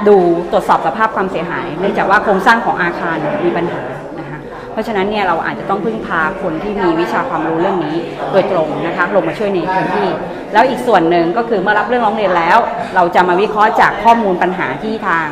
[0.07, 0.17] ดู
[0.51, 3.81] ตรวจสอบสภาพความเสียหาย เนื่องจากว่าโครงสร้างของอาคารมีปัญหา
[4.19, 4.39] นะคะ
[4.71, 7.97] เพราะฉะนั้นเนี่ยเราอาจจะต้องพึ่งพาคนที่มีวิชาความรู้เรื่องนี้
[8.31, 10.09] โดยตรงนะคะลงมาช่วยในพื้นที่
[10.53, 12.57] แล้วอีกส่วนหนึ่งก็คือเมื่อรับเรื่องร้องเรียนแล้ว
[12.95, 15.27] เราจะมาวิเคราะห์จากข้อมูลปัญหาที่ทาง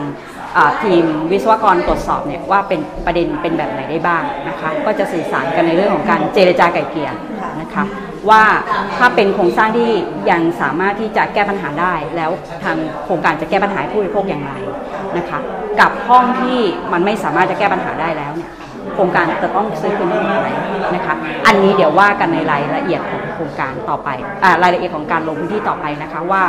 [0.84, 7.10] ทีมวิศวกรตรวจสอบเนี่ยว่าเป็นประเด็นเป็นแบบไหนได้บ้างนะคะก็จะสื่อสารกันในเรื่องของการเจรจาไก่เกลี่ย
[7.62, 7.84] นะคะ
[8.30, 8.43] ว่า
[8.97, 9.89] ถ้าเป็นโครงสร้างที่
[10.32, 12.32] ยังสามารถที่จะแก้ปัญหาได้ แล้ว
[12.64, 14.54] ทางโครงการจะแก้ปัญหาผู้บริโภคอย่างไร
[15.18, 15.39] นะคะ
[15.80, 16.60] กับห้องที่
[16.93, 18.51] มันไม่สามารถจะแก้ปัญหาได้แล้วเนี่ย
[18.94, 20.50] โครงการจะต้องซื้อคืนที่ไหน
[20.96, 21.16] นะคะ
[21.48, 24.10] อันนี้เดี๋ยวว่ากันในรายละเอียดของโครงการต่อไป
[24.44, 26.44] อรายละเอียดของการลงพื้นที่ต่อไปนะคะว่า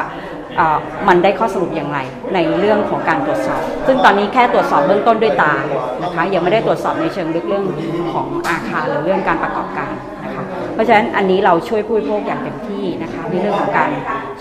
[1.08, 1.98] มันได้ข้อสรุปอย่างไร
[2.34, 5.52] ในเรื่องของการตรวจสอบ ซึ่งตอนนี้แค่ตรวจสอบเบื้องต้นด้วยตา
[6.02, 7.64] นะคะยังไม่ได้ตรวจสอบในเชิงลึกเรื่อง
[8.12, 9.92] ของอาคารหรือเรื่องการประกอบการ
[10.74, 13.90] เพราะฉะนั้นอันนี้เราช่วยผู้บริโภคอย่างเต็มที่นะคะในเรื่องของการ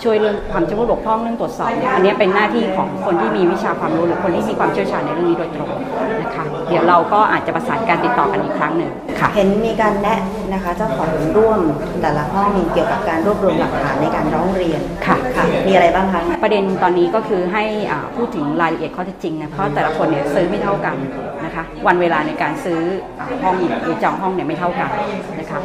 [0.02, 5.70] ช่วยเรื่องความชุ่มบกพร่องเรื่องตรวจสอบเนี่ยอันนี้เป็นหน้าที่ของคนที่มีวิชาความรู้หรือคนที่มีความเชี่ยวชาญในเรื่องนี้โดยตรง
[6.22, 10.20] นะคะ เดี๋ยวเราก็อาจจะประสานการติดต่อกันอีกครั้งหนึ่งค่ะ เห็นมีการแนะ
[10.52, 11.60] นะคะเจ้าของร่วม
[12.02, 20.96] แต่ละห้องเกี่ยวกับการรวบรวมหลักฐานในการร้องเรียนค่ะค่ะมีอะไรบ้างคะประเด็นตอนนี้ก็คือให้อ่าพูดถึงรายละเอียดข้อเท็จจริงนะเพราะแต่ละคนเนี่ยซื้อไม่เท่ากัน
[21.54, 22.80] นะคะ วันเวลาในการซื้อ
[23.28, 24.90] อห้องหรือจองห้องเนี่ยไม่เท่ากัน
[25.38, 25.58] นะคะ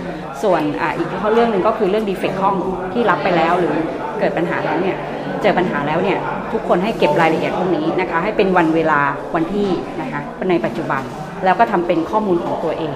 [0.44, 2.56] ส่วนออีกเรื่องหนึ่งก็คือเรื่องดีเฟกห้อง
[2.94, 3.76] ที่รับไปแล้วหรือ
[4.20, 4.98] เกิดปัญหาแล้วเนี่ย
[5.42, 6.18] เจอปัญหาแล้วเนี่ย
[6.54, 9.00] ทุกคนให้เก็บรายละเอียดพวกนี้นะคะ ให้เป็นวันเวลา
[9.36, 9.70] วันที่
[10.02, 11.02] นะคะในปัจจุบัน
[11.46, 12.94] แล้วก็ทำเป็นข้อมูลของตัวเอง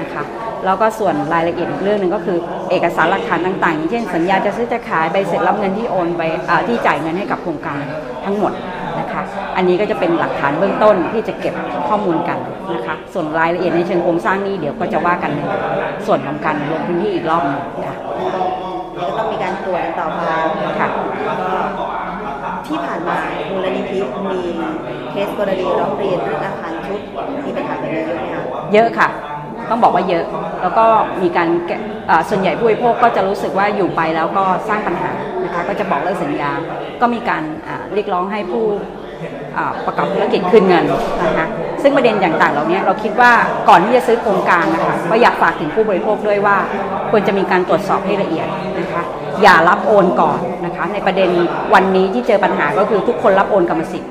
[0.00, 0.22] นะคะ
[0.64, 2.38] แล้วก็ส่วนรายละเอียดอีกเรื่องหนึ่งก็คือ
[2.70, 6.22] เอกสารหลักฐานต่างๆอย่างเช่นสัญญาจะซื้อจะขายใบเสร็จรับเงินที่โอนไป
[6.68, 7.82] ที่จ่ายเงินให้กับโครงการ
[8.24, 8.52] ทั้งหมด
[9.00, 9.22] นะคะ
[9.56, 11.54] อันนี้ก็จะเป็นหลักฐานเบื้องต้นที่จะเก็บ
[11.88, 12.38] ข้อมูลกัน
[12.74, 15.40] นะคะ ส่วนรายละเอียดในเชิงโครงสร้างนี้เดี๋ยวก็จะว่ากันใน
[16.06, 17.96] ส่วนของการลงพื้นที่อีกรอบหนึงค่ะ
[18.98, 20.22] ก็ต้องมีการตรวจกันต่อไป
[20.80, 20.88] ค่ะ
[21.40, 21.50] ก็
[22.66, 23.16] ที่ผ่านมา
[23.50, 23.98] มูลนิธิ
[24.30, 24.40] มี
[25.10, 27.00] เคสกรณีร้องเรียนเรื่องอาคารชุด
[27.46, 29.08] มีปัญหาแบบนี้เยอะไหมคะเยอะค่ะ
[29.70, 30.24] ต้องบอกว่าเยอะ
[30.62, 30.84] แล้วก็
[31.22, 31.48] มีการ
[32.28, 35.10] ส่วนใหญ่ผู้บริโภคก็จะรู้สึกว่าอยู่ไปแล้วก็สร้างปัญหา
[35.44, 36.50] นะคะก็จะบอกเลิกสัญญา
[37.00, 37.42] ก็มีการ
[37.94, 38.64] เรียกร้องให้ผู้
[39.86, 40.84] ประกอบธุรกิจคืนเงิน
[41.24, 41.46] นะคะ
[41.82, 43.32] ซึ่งประเด็นอย่างต่างเหล่านี้เราคิดว่า
[43.68, 46.56] ก่อนที่จะซื้อโครงการนะคะก็อยากฝากถึงผู้บริโภคด้วยว่า
[47.10, 48.46] ควรจะมีการตรวจสอบให้ละเอียด
[48.80, 49.02] นะคะ
[49.42, 51.30] อย่ารับโอนก่อนนะคะในประเด็น
[51.74, 54.10] วันนี้ที่เจอปัญหาก็คือทุกคนรับโอนกรรมสิทธิ์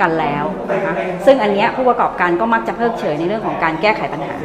[0.00, 0.94] กันแล้วนะคะ
[1.26, 4.36] ซึ่งอันนี้ผู้ประกอบการก็มักจะเพิกเฉยในเรื่องของการแก้ไขปัญหา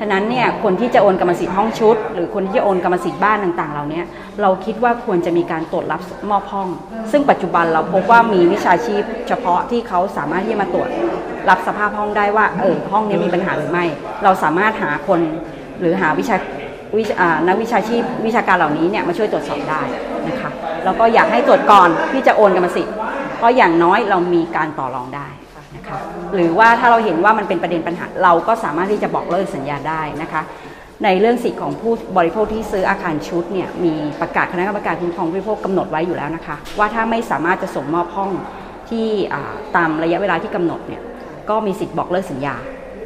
[0.00, 4.02] ฉะนั้นเนี่ยคนที่จะโอนกรรมสิทธิ์ห้องชุด หรือคนที่จะโอนกรรมสิทธิ์บ้านต่างๆเหล่านี้
[4.42, 6.68] เราคิดว่าควรจะมีการตรวจรับมอบห้อง
[7.12, 10.88] ซึ่งปัจจุบันเราพบว่ามีวิชาชีพ เฉพาะที่เขาสามารถที่จะมาตรวจ
[11.48, 13.84] รับสภาพห้องได้ว่าเออห้องนี้มีปัญหาหรือไม่
[14.24, 15.20] เราสามารถหาคน
[15.80, 16.36] หรือหาวิชา
[16.98, 19.82] วิชานักวิชาชีพวิชาการเหล่านี้เนี่ยมาช่วยตรวจสอบได้
[20.28, 20.50] นะคะ
[20.84, 22.94] แล้วก็อยากให้ตรวจก่อนที่จะโอนกรรมสิทธิ์
[23.36, 25.28] เพราะอย่างน้อยเรามีการต่อรองได้
[25.76, 25.98] นะคะ
[26.34, 30.42] หรือว่าถ้าเราเห็นว่ามันเป็นประเด็นปัญหา เราก็สามารถที่จะบอกเลิกสัญญาได้นะคะ
[31.04, 38.30] ในเรื่องสิทธิของผู้บริโภคที่ซื้ออาคารชุดเนี่ยมีประกาศคณะกรรมการคุ้มครองผู้บริโภคกำหนดไว้อยู่แล้วนะคะ ว่าถ้าไม่สามารถจะส่งมอบห้อง
[38.90, 39.06] ที่
[39.76, 41.02] ตามระยะเวลาที่กำหนดเนี่ย
[41.48, 42.56] ก็มีสิทธิ์บอกเลิกสัญญา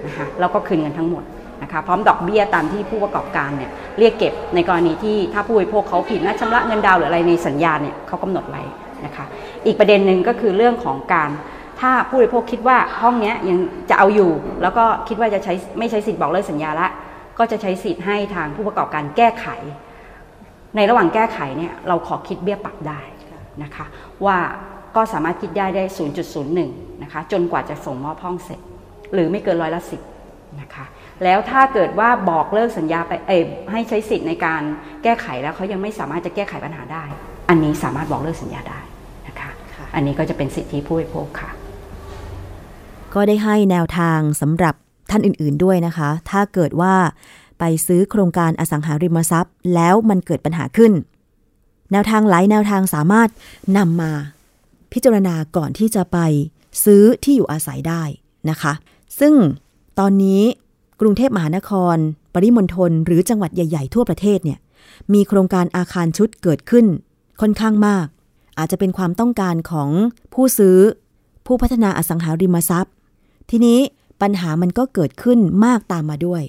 [0.07, 1.24] นะคะแล้วก็คืนเงินทั้งหมด
[1.62, 8.62] นะคะพร้อมดอกเบี้ยตามที่ผู้ประกอบการเนี่ยเรียกเก็บในกรณีที่ถ้าผู้บริโภคเขาผิดนัดชำระเงินดาวหรืออะไรในสัญญาเนี่ยเขากำหนดไว้
[9.07, 9.26] นะคะ
[9.66, 11.30] อีกประเด็นหนึ่งก็คือเรื่องของการ
[11.80, 13.59] ถ้าผู้บริโภคคิดว่าห้องนี้ยัง
[13.90, 14.30] จะเอาอยู่
[14.62, 16.88] แล้วก็คิดว่าจะใช้ไม่ใช้สิทธิ์บอกเลิกสัญญาละ
[17.38, 19.46] ก็จะใช้สิทธิ์ให้ทางผู้ประกอบการแก้ไข
[20.76, 23.01] ในระหว่างแก้ไขเนี่ยเราขอคิดเบี้ยปรับได้
[23.62, 23.86] นะคะ
[24.24, 24.38] ว่า
[24.96, 25.84] ก็สามารถคิดได้ได้
[26.42, 28.61] 0.01 นะคะจนกว่าจะส่งมอบห้องเสร็จ
[29.14, 30.01] หรือไม่เกินร้อยละสิบ
[30.61, 30.84] นะคะ
[31.24, 33.32] แล้วถ้าเกิดว่าบอกเลิกสัญญาไปเอ
[33.72, 34.62] ให้ใช้สิทธิ์ในการ
[35.03, 37.05] แก้ไขแล้วเขายังไม่สามารถจะแก้ไขปัญหาได้
[37.48, 38.80] อันนี้สามารถบอกเลิกสัญญาได้
[39.95, 41.51] อันนี้ก็จะเป็นสิทธิผู้บริโภคค่ะ
[43.14, 44.74] ก็ได้ให้แนวทางสำหรับ
[45.11, 46.95] ท่านอื่นๆด้วยนะคะ ถ้าเกิดว่า
[47.59, 50.93] ไปซื้อโครงการอสังหาริมทรัพย์ แล้วมันเกิดปัญหาขึ้น
[51.93, 53.28] แนวทางหลายแนวทางสามารถ
[53.76, 54.12] นำมา
[54.93, 56.18] พิจารณาก่อนที่จะไป
[56.84, 58.03] ซื้อที่อยู่อาศัยได้
[58.51, 58.72] นะคะ
[59.20, 59.34] ซึ่ง
[59.99, 60.43] ตอนนี้
[61.01, 61.97] กรุงเทพมหานคร
[62.34, 64.59] ปริมณฑลหรือจังหวัดใหญ่ ๆ ทั่วประเทศเนี่ย
[65.12, 66.86] มีโครงการอาคารชุดเกิดขึ้น
[67.41, 68.07] ค่อนข้างมาก
[68.59, 69.90] อาจจะเป็นความต้องการของ
[70.34, 70.78] ผู้ซื้อ
[71.46, 72.94] ผู้พัฒนาอสังหาริมทรัพย์
[73.51, 73.78] ทีนี้
[74.22, 76.42] ปัญหามันก็เกิดขึ้นมากตามมาด้วย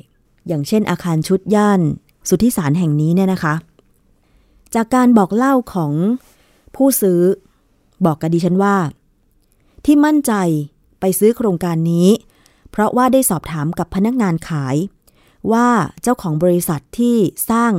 [0.47, 1.81] อย่างเช่นอาคารชุดย่าน
[2.29, 3.53] สุทธิสารแห่งนี้เนี่ยนะคะ
[4.75, 5.93] จากการบอกเล่าของ
[6.75, 7.21] ผู้ซื้อ
[8.05, 8.75] บอกกับดิฉันว่า
[9.85, 10.33] ที่มั่นใจ
[10.99, 12.07] ไปซื้อโครงการนี้
[12.71, 14.75] เพราะว่าได้สอบถามกับพนักงานขาย
[15.51, 15.67] ว่า
[16.01, 17.15] เจ้าของบริษัทที่
[17.49, 17.71] สร้าง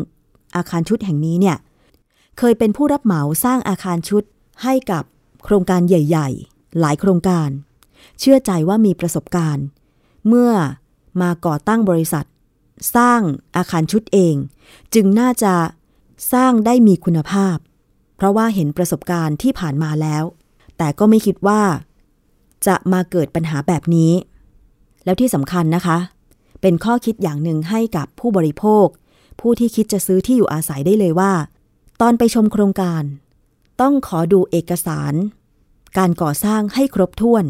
[0.56, 1.56] อาคารชุดแห่งนี้เนี่ย
[2.38, 4.22] เคยเป็นผู้รับเหมาสร้างอาคารชุด
[4.62, 5.04] ให้กับ
[5.44, 7.48] โครงการใหญ่ ๆ หลายโครงการ
[8.18, 9.64] เชื่อใจว่ามีประสบการณ์
[10.28, 10.52] เมื่อ
[11.22, 12.26] มาก่อตั้งบริษัท
[12.96, 13.20] สร้าง
[13.56, 14.34] อาคารชุดเอง
[14.94, 15.54] จึงน่าจะ
[16.32, 17.56] สร้างได้มีคุณภาพ
[18.16, 20.24] เพราะว่าเห็นประสบการณ์ที่ผ่านมาแล้ว
[20.78, 21.62] แต่ก็ไม่คิดว่า
[22.66, 24.12] จะมาเกิดปัญหาแบบนี้
[25.04, 25.98] แล้วที่สำคัญนะคะ
[26.60, 28.86] เป็นข้อคิดอย่างหนึ่งให้กับผู้บริโภค
[29.40, 31.32] ผู้ที่คิดจะซื้อที่อยู่อาศัยได้เลยว่า
[32.04, 33.02] ตอนไปชมโครงการ
[33.80, 35.14] ต้องขอดูเอกสาร
[35.98, 37.44] การก่อสร้างให้ครบถ้วน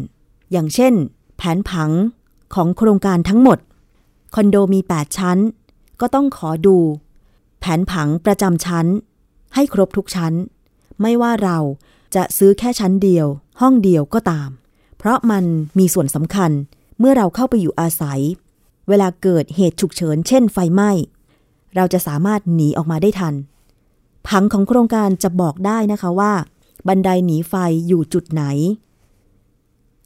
[0.51, 0.93] อย่างเช่น
[1.37, 1.91] แผนผัง
[2.55, 3.59] ของโครงการทั้งหมด
[4.35, 5.39] คอนโดมี 8 ชั้น
[6.01, 6.77] ก็ต้องขอดู
[7.59, 8.87] แผนผังประจำชั้น
[9.55, 10.33] ให้ครบทุกชั้น
[11.01, 11.57] ไม่ว่าเรา
[12.15, 13.27] จะซื้อแค่ชั้นเดียว
[13.61, 14.49] ห้องเดียวก็ตาม
[14.97, 15.45] เพราะมัน
[15.79, 16.51] มีส่วนสำคัญ
[16.99, 18.19] เมื่อเราเข้าไปอยู่อาศัย
[18.87, 20.91] เวลาเกิดเหตุฉุกเฉิน เช่นไฟไหม้
[21.75, 23.35] เราจะสามารถหนีออกมาได้ทัน
[24.27, 26.33] ผังของโครงการจะบอกได้นะคะว่า
[26.87, 27.53] บันไดหนีไฟ
[27.87, 28.43] อยู่จุดไหน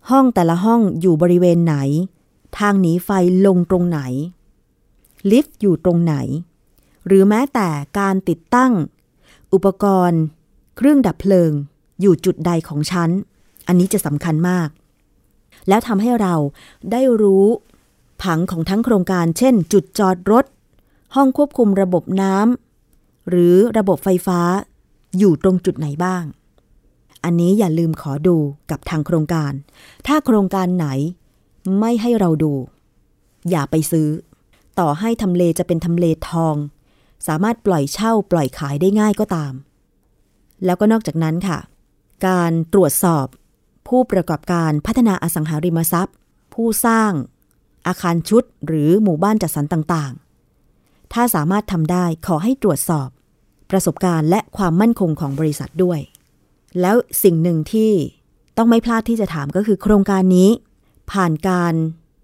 [0.10, 1.76] ห้องแต่ละห้องอยู่บริเวณไหน
[2.58, 3.10] ทางหนีไฟ
[3.46, 4.00] ลงตรงไหน
[5.32, 6.16] ลิฟต์อยู่ตรงไหน
[7.08, 7.68] หรือแม้แต่
[8.00, 8.74] การติดตั้ง
[9.54, 10.22] อุปกรณ์
[10.78, 11.52] เครื่องดับเพลิง
[12.02, 13.10] อยู่จุดใดของชั้น
[13.68, 14.70] อันนี้จะสำคัญมาก
[15.68, 16.36] แล้วทำให้เรา
[16.92, 17.46] ได้รู้
[18.24, 20.46] ผังของทั้งโครงการ เช่น จุดจอดรถ
[21.16, 22.67] ห้องควบคุมระบบน้ำ
[23.30, 24.40] หรือระบบไฟฟ้า
[25.18, 26.24] อยู่ตรงจุดไหนบ้าง
[27.24, 28.38] อันนี้อย่าลืมขอดู
[28.72, 29.52] กับทางโครงการ
[30.08, 30.88] ถ้าโครงการไหน
[31.80, 32.54] ไม่ให้เราดู
[33.50, 34.10] อย่าไปซื้อ
[34.80, 36.56] ต่อให้ทำเลจะเป็นทำเลทอง
[37.28, 39.54] สามารถปล่อยเช่าปล่อยขายได้ง่ายก็ตาม
[40.66, 41.60] แล้วก็นอกจากนั้นค่ะ
[42.28, 43.26] การตรวจสอบ
[43.88, 46.16] ผู้ประกอบการพัฒนาอสังหาริมทรัพย์
[46.54, 47.12] ผู้สร้าง
[47.88, 53.10] อาคารชุดหรือหมู่บ้านจัดสรรต่างๆ ถ้าสามารถทำได้ขอให้ตรวจสอบ
[53.72, 56.00] ประสบการณ์และความมั่นคงของบริษัทด้วย
[56.82, 57.92] แล้วสิ่งหนึ่งที่
[58.58, 60.50] ต้องไม่พลาดที่จะถามก็คือโครงการนี้
[61.12, 61.74] ผ่านการ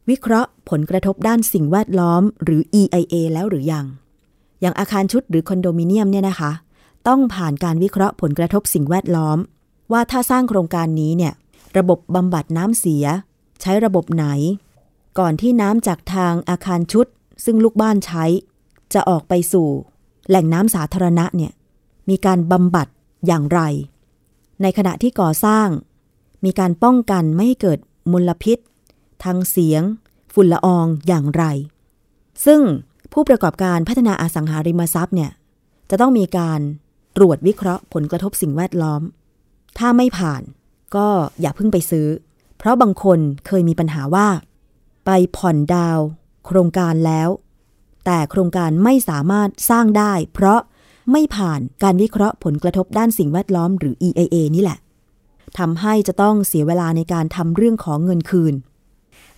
[0.10, 3.86] วิเคราะห์ผลกระทบด้านสิ่งแวดล้อม หรือ EIA แล้วหรือยัง
[4.62, 6.52] อย่างอาคารชุดหรือคอนโดมิเนียมเนี่ยนะคะ
[7.08, 9.38] ต้องผ่านการวิเคราะห์ผลกระทบสิ่งแวดล้อม
[9.92, 11.34] ว่าถ้าสร้างโครงการนี้เนี่ย
[11.78, 13.06] ระบบบำบัดน้ำเสีย
[13.62, 14.26] ใช้ระบบไหน
[15.20, 17.06] ก่อนที่น้ำจากทางอาคารชุด
[17.46, 18.26] ซึ่งลูกบ้านใช้
[18.94, 19.68] จะออกไปสู่
[20.30, 21.52] แหล่งน้ำสาธารณะเนี่ย
[22.10, 22.88] มีการบำบัด
[23.28, 23.62] อย่างไร
[24.62, 25.68] ในขณะที่ก่อสร้าง
[26.46, 27.80] มีการป้องกันไม่ให้เกิด
[28.12, 28.58] มลพิษ
[29.24, 29.84] ทางเสียง
[30.34, 31.44] ฝุ่นละอองอย่างไร
[32.46, 32.62] ซึ่ง
[33.14, 35.32] ผู้ประกอบการพัฒนาอสังหาริมทรัพย์เนี่ย
[35.90, 36.60] จะต้องมีการ
[37.18, 39.02] ตรวจวิเคราะห์ผลกระทบสิ่งแวดล้อม
[39.78, 40.42] ถ้าไม่ผ่าน
[40.96, 41.08] ก็
[41.42, 42.08] อย่าเพิ่งไปซื้อ
[42.58, 44.28] เพราะบางคนเคยมีปัญหาว่า
[45.06, 46.00] ไปผ่อนดาว
[46.46, 47.30] โครงการแล้ว
[48.06, 50.60] แต่โครงการไม่สามารถสร้างได้ เพราะ
[51.12, 54.80] ไม่ผ่านการวิเคราะห์ผลกระทบด้านสิ่งแวดล้อมหรือ EIA นี่แหละ
[55.60, 58.54] ทำให้จะต้องเสียเวลาในการทำเรื่องของเงินคืน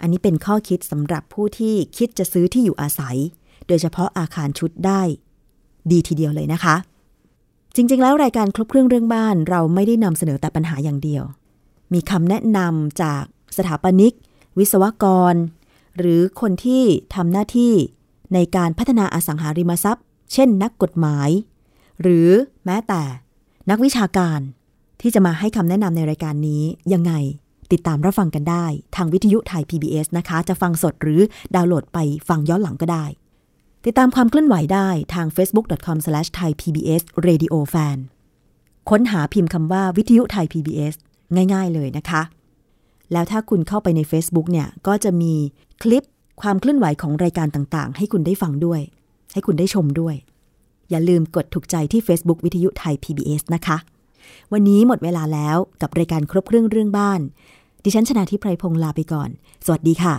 [0.02, 3.18] อันนี้เป็นข้อคิดสำหรับผู้ที่คิดจะซื้อที่อยู่อาศัย
[3.68, 5.02] โดยเฉพาะอาคารชุดได้
[5.92, 6.76] ดีทีเดียวเลยนะคะ
[7.76, 11.24] จริงๆ แล้วรายการครบเครื่องเรื่องบ้าน เราไม่ได้นำเสนอแต่ปัญหาอย่างเดียว
[11.94, 13.24] มีคำแนะนำจาก
[13.58, 14.14] สถาปนิก
[14.58, 15.36] วิศวกร
[15.98, 16.84] หรือคนที่
[17.16, 17.74] ทำหน้าที่
[18.36, 21.30] ในการพัฒนาอสังหาริมทรัพย์ เช่นนักกฎหมาย
[22.02, 22.30] หรือ
[22.66, 23.04] แม้แต่
[23.70, 24.40] นักวิชาการ
[25.02, 26.64] ที่จะมาให้คำแนะนำในรายการนี้
[26.94, 27.14] ยังไง
[27.72, 28.66] ติดตามรับฟังกันได้
[28.96, 31.22] ทางวิทยุไทย PBS นะคะ จะฟังสดหรือ
[31.56, 33.06] ดาวน์โหลดไปฟังย้อนหลังก็ได้
[33.86, 37.98] ติดตามความเคลื่อนไหวได้ทาง facebook.com/thaipbsradiofan
[38.90, 40.96] ค้นหาพิมพ์คำว่าวิทยุไทย PBS
[41.54, 42.22] ง่าย ๆ เลยนะคะ
[43.12, 45.34] แล้วถ้าคุณเข้าไปใน Facebook เนี่ย ก็จะมี
[45.84, 46.04] คลิป
[46.42, 48.82] ความเคลื่อนไหวของรายการต่างๆ ให้คุณได้ฟังด้วย
[49.34, 50.16] ให้คุณได้ชมด้วย
[50.90, 53.78] อย่าลืมกดถูกใจที่ Facebook วิทยุไทย PBS นะคะ
[54.54, 57.22] วันนี้หมดเวลาแล้วกับรายการครบเครื่องเรื่องบ้าน
[57.84, 59.30] ดิฉันชนะทิพไพรพงศ์ลาไปก่อน
[59.66, 60.16] สวัสดีค่ะ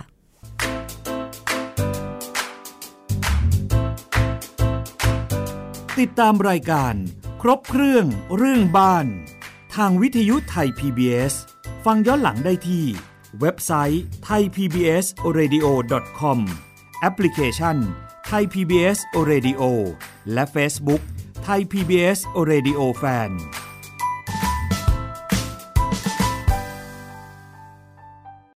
[5.98, 6.94] ติดตามรายการ
[7.42, 8.04] ครบเครื่อง
[8.36, 9.06] เรื่องบ้าน
[9.74, 11.34] ทางวิทยุไทย PBS
[11.84, 12.84] ฟังย้อนหลังได้ที่
[13.40, 16.38] เว็บไซต์ thaipbsradio.com
[17.00, 17.76] แอปพลิเคชัน
[18.30, 18.98] Thai PBS
[19.30, 19.62] Radio
[20.32, 21.02] และ Facebook
[21.46, 22.18] Thai PBS
[22.50, 23.30] Radio Fan